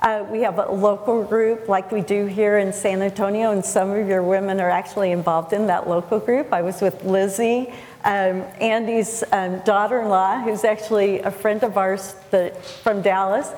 Uh, 0.00 0.26
we 0.30 0.42
have 0.42 0.58
a 0.58 0.70
local 0.70 1.24
group 1.24 1.70
like 1.70 1.90
we 1.90 2.02
do 2.02 2.26
here 2.26 2.58
in 2.58 2.70
San 2.70 3.00
Antonio, 3.00 3.50
and 3.50 3.64
some 3.64 3.90
of 3.92 4.06
your 4.06 4.22
women 4.22 4.60
are 4.60 4.68
actually 4.68 5.10
involved 5.10 5.54
in 5.54 5.68
that 5.68 5.88
local 5.88 6.18
group. 6.20 6.52
I 6.52 6.60
was 6.60 6.82
with 6.82 7.02
Lizzie, 7.02 7.72
um, 8.06 8.44
Andy's 8.60 9.24
um, 9.32 9.58
daughter 9.60 10.00
in 10.00 10.08
law, 10.08 10.40
who's 10.40 10.62
actually 10.62 11.18
a 11.20 11.30
friend 11.30 11.62
of 11.64 11.76
ours 11.76 12.14
that, 12.30 12.64
from 12.64 13.02
Dallas, 13.02 13.50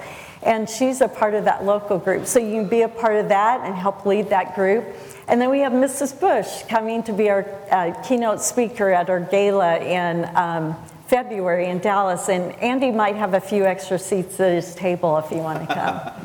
and 0.42 0.68
she's 0.68 1.02
a 1.02 1.08
part 1.08 1.34
of 1.34 1.44
that 1.44 1.66
local 1.66 1.98
group. 1.98 2.26
So 2.26 2.38
you 2.38 2.62
can 2.62 2.68
be 2.68 2.80
a 2.80 2.88
part 2.88 3.16
of 3.16 3.28
that 3.28 3.60
and 3.60 3.74
help 3.74 4.06
lead 4.06 4.30
that 4.30 4.54
group. 4.54 4.86
And 5.26 5.38
then 5.38 5.50
we 5.50 5.60
have 5.60 5.72
Mrs. 5.72 6.18
Bush 6.18 6.62
coming 6.66 7.02
to 7.02 7.12
be 7.12 7.28
our 7.28 7.46
uh, 7.70 8.02
keynote 8.02 8.40
speaker 8.40 8.88
at 8.88 9.10
our 9.10 9.20
gala 9.20 9.78
in 9.80 10.24
um, 10.34 10.74
February 11.08 11.66
in 11.66 11.80
Dallas. 11.80 12.30
And 12.30 12.52
Andy 12.62 12.90
might 12.90 13.16
have 13.16 13.34
a 13.34 13.40
few 13.40 13.66
extra 13.66 13.98
seats 13.98 14.40
at 14.40 14.52
his 14.52 14.74
table 14.74 15.18
if 15.18 15.30
you 15.30 15.38
want 15.38 15.68
to 15.68 15.74
come. 15.74 16.24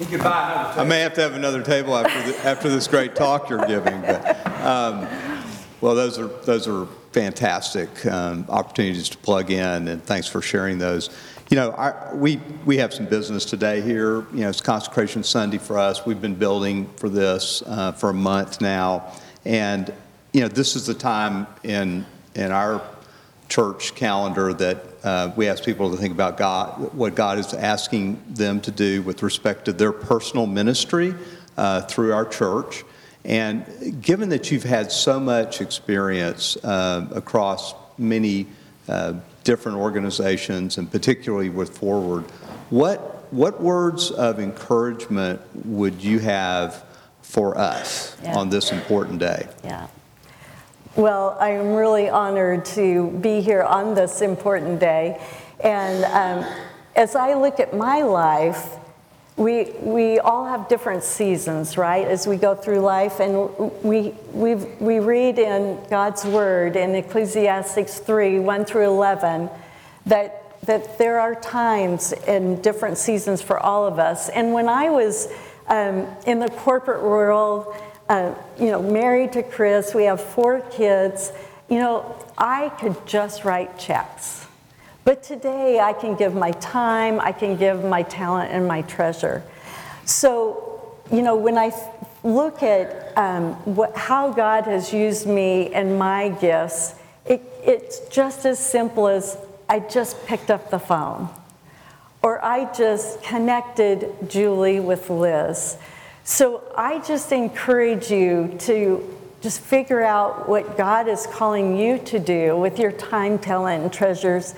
You 0.00 0.06
could 0.06 0.22
buy 0.22 0.50
another 0.50 0.80
I 0.80 0.84
may 0.84 1.00
have 1.00 1.12
to 1.14 1.20
have 1.20 1.34
another 1.34 1.62
table 1.62 1.94
after, 1.94 2.32
the, 2.32 2.48
after 2.48 2.70
this 2.70 2.88
great 2.88 3.14
talk 3.14 3.50
you're 3.50 3.66
giving, 3.66 4.00
but, 4.00 4.46
um, 4.64 5.06
well, 5.80 5.94
those 5.94 6.18
are, 6.18 6.28
those 6.44 6.68
are 6.68 6.86
fantastic 7.12 8.04
um, 8.06 8.44
opportunities 8.48 9.08
to 9.08 9.18
plug 9.18 9.50
in, 9.50 9.88
and 9.88 10.02
thanks 10.04 10.28
for 10.28 10.42
sharing 10.42 10.78
those. 10.78 11.10
You 11.50 11.56
know, 11.56 11.72
our, 11.72 12.12
we, 12.14 12.40
we 12.64 12.76
have 12.76 12.92
some 12.94 13.06
business 13.06 13.44
today 13.44 13.80
here. 13.80 14.26
You 14.32 14.42
know, 14.42 14.50
it's 14.50 14.60
Consecration 14.60 15.24
Sunday 15.24 15.58
for 15.58 15.78
us. 15.78 16.06
We've 16.06 16.20
been 16.20 16.34
building 16.34 16.88
for 16.96 17.08
this 17.08 17.62
uh, 17.66 17.92
for 17.92 18.10
a 18.10 18.14
month 18.14 18.60
now, 18.60 19.12
and, 19.44 19.92
you 20.32 20.42
know, 20.42 20.48
this 20.48 20.76
is 20.76 20.86
the 20.86 20.94
time 20.94 21.46
in, 21.62 22.06
in 22.34 22.52
our 22.52 22.82
church 23.48 23.94
calendar 23.94 24.52
that 24.52 24.84
uh, 25.02 25.32
we 25.34 25.48
ask 25.48 25.64
people 25.64 25.90
to 25.90 25.96
think 25.96 26.12
about 26.12 26.36
God, 26.36 26.94
what 26.94 27.14
God 27.14 27.38
is 27.38 27.52
asking 27.54 28.22
them 28.28 28.60
to 28.60 28.70
do 28.70 29.02
with 29.02 29.22
respect 29.22 29.64
to 29.64 29.72
their 29.72 29.92
personal 29.92 30.46
ministry 30.46 31.14
uh, 31.56 31.80
through 31.82 32.12
our 32.12 32.26
church. 32.26 32.84
And 33.24 34.02
given 34.02 34.30
that 34.30 34.50
you've 34.50 34.64
had 34.64 34.90
so 34.90 35.20
much 35.20 35.60
experience 35.60 36.56
uh, 36.64 37.06
across 37.14 37.74
many 37.98 38.46
uh, 38.88 39.14
different 39.44 39.78
organizations, 39.78 40.78
and 40.78 40.90
particularly 40.90 41.50
with 41.50 41.76
Forward, 41.76 42.24
what, 42.70 43.32
what 43.32 43.60
words 43.60 44.10
of 44.10 44.40
encouragement 44.40 45.40
would 45.66 46.02
you 46.02 46.18
have 46.18 46.84
for 47.22 47.56
us 47.58 48.16
Yeah. 48.22 48.36
on 48.38 48.48
this 48.48 48.72
important 48.72 49.18
day? 49.20 49.48
Yeah. 49.62 49.86
Well, 50.96 51.36
I 51.38 51.50
am 51.50 51.74
really 51.74 52.08
honored 52.08 52.64
to 52.66 53.10
be 53.20 53.40
here 53.40 53.62
on 53.62 53.94
this 53.94 54.22
important 54.22 54.80
day. 54.80 55.20
And 55.62 56.04
um, 56.04 56.52
as 56.96 57.14
I 57.14 57.34
look 57.34 57.60
at 57.60 57.76
my 57.76 58.02
life, 58.02 58.79
we, 59.40 59.70
we 59.80 60.18
all 60.18 60.44
have 60.44 60.68
different 60.68 61.02
seasons, 61.02 61.78
right, 61.78 62.06
as 62.06 62.26
we 62.26 62.36
go 62.36 62.54
through 62.54 62.80
life. 62.80 63.20
And 63.20 63.72
we, 63.82 64.14
we 64.34 64.54
we 64.54 64.98
read 64.98 65.38
in 65.38 65.78
God's 65.88 66.26
Word 66.26 66.76
in 66.76 66.94
Ecclesiastes 66.94 68.00
3 68.00 68.38
1 68.38 68.64
through 68.66 68.86
11 68.88 69.48
that, 70.04 70.60
that 70.66 70.98
there 70.98 71.18
are 71.18 71.34
times 71.34 72.12
and 72.28 72.62
different 72.62 72.98
seasons 72.98 73.40
for 73.40 73.58
all 73.58 73.86
of 73.86 73.98
us. 73.98 74.28
And 74.28 74.52
when 74.52 74.68
I 74.68 74.90
was 74.90 75.32
um, 75.68 76.06
in 76.26 76.38
the 76.38 76.50
corporate 76.50 77.02
world, 77.02 77.74
uh, 78.10 78.34
you 78.58 78.66
know, 78.66 78.82
married 78.82 79.32
to 79.32 79.42
Chris, 79.42 79.94
we 79.94 80.04
have 80.04 80.20
four 80.20 80.60
kids. 80.70 81.32
You 81.70 81.78
know, 81.78 82.14
I 82.36 82.68
could 82.78 83.06
just 83.06 83.46
write 83.46 83.78
checks. 83.78 84.39
But 85.10 85.24
today 85.24 85.80
I 85.80 85.92
can 85.92 86.14
give 86.14 86.36
my 86.36 86.52
time, 86.52 87.18
I 87.18 87.32
can 87.32 87.56
give 87.56 87.82
my 87.82 88.04
talent 88.04 88.52
and 88.52 88.68
my 88.68 88.82
treasure. 88.82 89.42
So, 90.04 90.94
you 91.10 91.22
know, 91.22 91.34
when 91.34 91.58
I 91.58 91.72
look 92.22 92.62
at 92.62 93.18
um, 93.18 93.54
what, 93.74 93.96
how 93.96 94.30
God 94.30 94.66
has 94.66 94.92
used 94.92 95.26
me 95.26 95.74
and 95.74 95.98
my 95.98 96.28
gifts, 96.28 96.94
it, 97.26 97.42
it's 97.64 98.06
just 98.08 98.46
as 98.46 98.60
simple 98.60 99.08
as 99.08 99.36
I 99.68 99.80
just 99.80 100.24
picked 100.26 100.48
up 100.48 100.70
the 100.70 100.78
phone. 100.78 101.28
or 102.22 102.44
I 102.44 102.72
just 102.72 103.22
connected 103.22 104.14
Julie 104.28 104.80
with 104.80 105.08
Liz. 105.10 105.76
So 106.22 106.62
I 106.76 107.00
just 107.00 107.32
encourage 107.32 108.12
you 108.12 108.54
to 108.60 109.16
just 109.40 109.60
figure 109.60 110.02
out 110.02 110.48
what 110.48 110.76
God 110.76 111.08
is 111.08 111.26
calling 111.26 111.76
you 111.76 111.98
to 111.98 112.18
do 112.18 112.56
with 112.56 112.78
your 112.78 112.92
time, 112.92 113.38
talent, 113.38 113.82
and 113.82 113.92
treasures, 113.92 114.54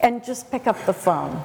and 0.00 0.24
just 0.24 0.50
pick 0.50 0.66
up 0.66 0.84
the 0.86 0.92
phone. 0.92 1.42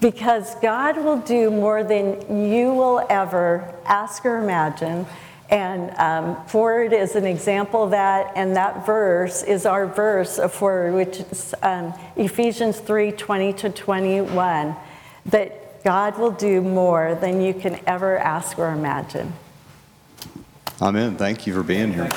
Because 0.00 0.54
God 0.56 0.96
will 0.96 1.18
do 1.18 1.50
more 1.50 1.84
than 1.84 2.48
you 2.50 2.72
will 2.72 3.06
ever 3.10 3.74
ask 3.84 4.24
or 4.24 4.38
imagine. 4.38 5.06
And 5.50 5.90
um, 5.98 6.46
Forward 6.46 6.92
is 6.92 7.16
an 7.16 7.26
example 7.26 7.84
of 7.84 7.90
that, 7.90 8.32
and 8.36 8.56
that 8.56 8.86
verse 8.86 9.42
is 9.42 9.66
our 9.66 9.86
verse 9.86 10.38
of 10.38 10.52
Forward, 10.52 10.94
which 10.94 11.18
is 11.18 11.54
um, 11.62 11.92
Ephesians 12.16 12.78
3 12.78 13.12
20 13.12 13.52
to 13.54 13.70
21, 13.70 14.76
that 15.26 15.82
God 15.82 16.18
will 16.18 16.30
do 16.30 16.60
more 16.60 17.16
than 17.20 17.40
you 17.40 17.52
can 17.52 17.80
ever 17.86 18.16
ask 18.18 18.58
or 18.58 18.72
imagine. 18.72 19.32
Amen. 20.80 21.16
Thank 21.16 21.46
you 21.46 21.52
for 21.52 21.62
being 21.62 21.92
here. 21.92 22.08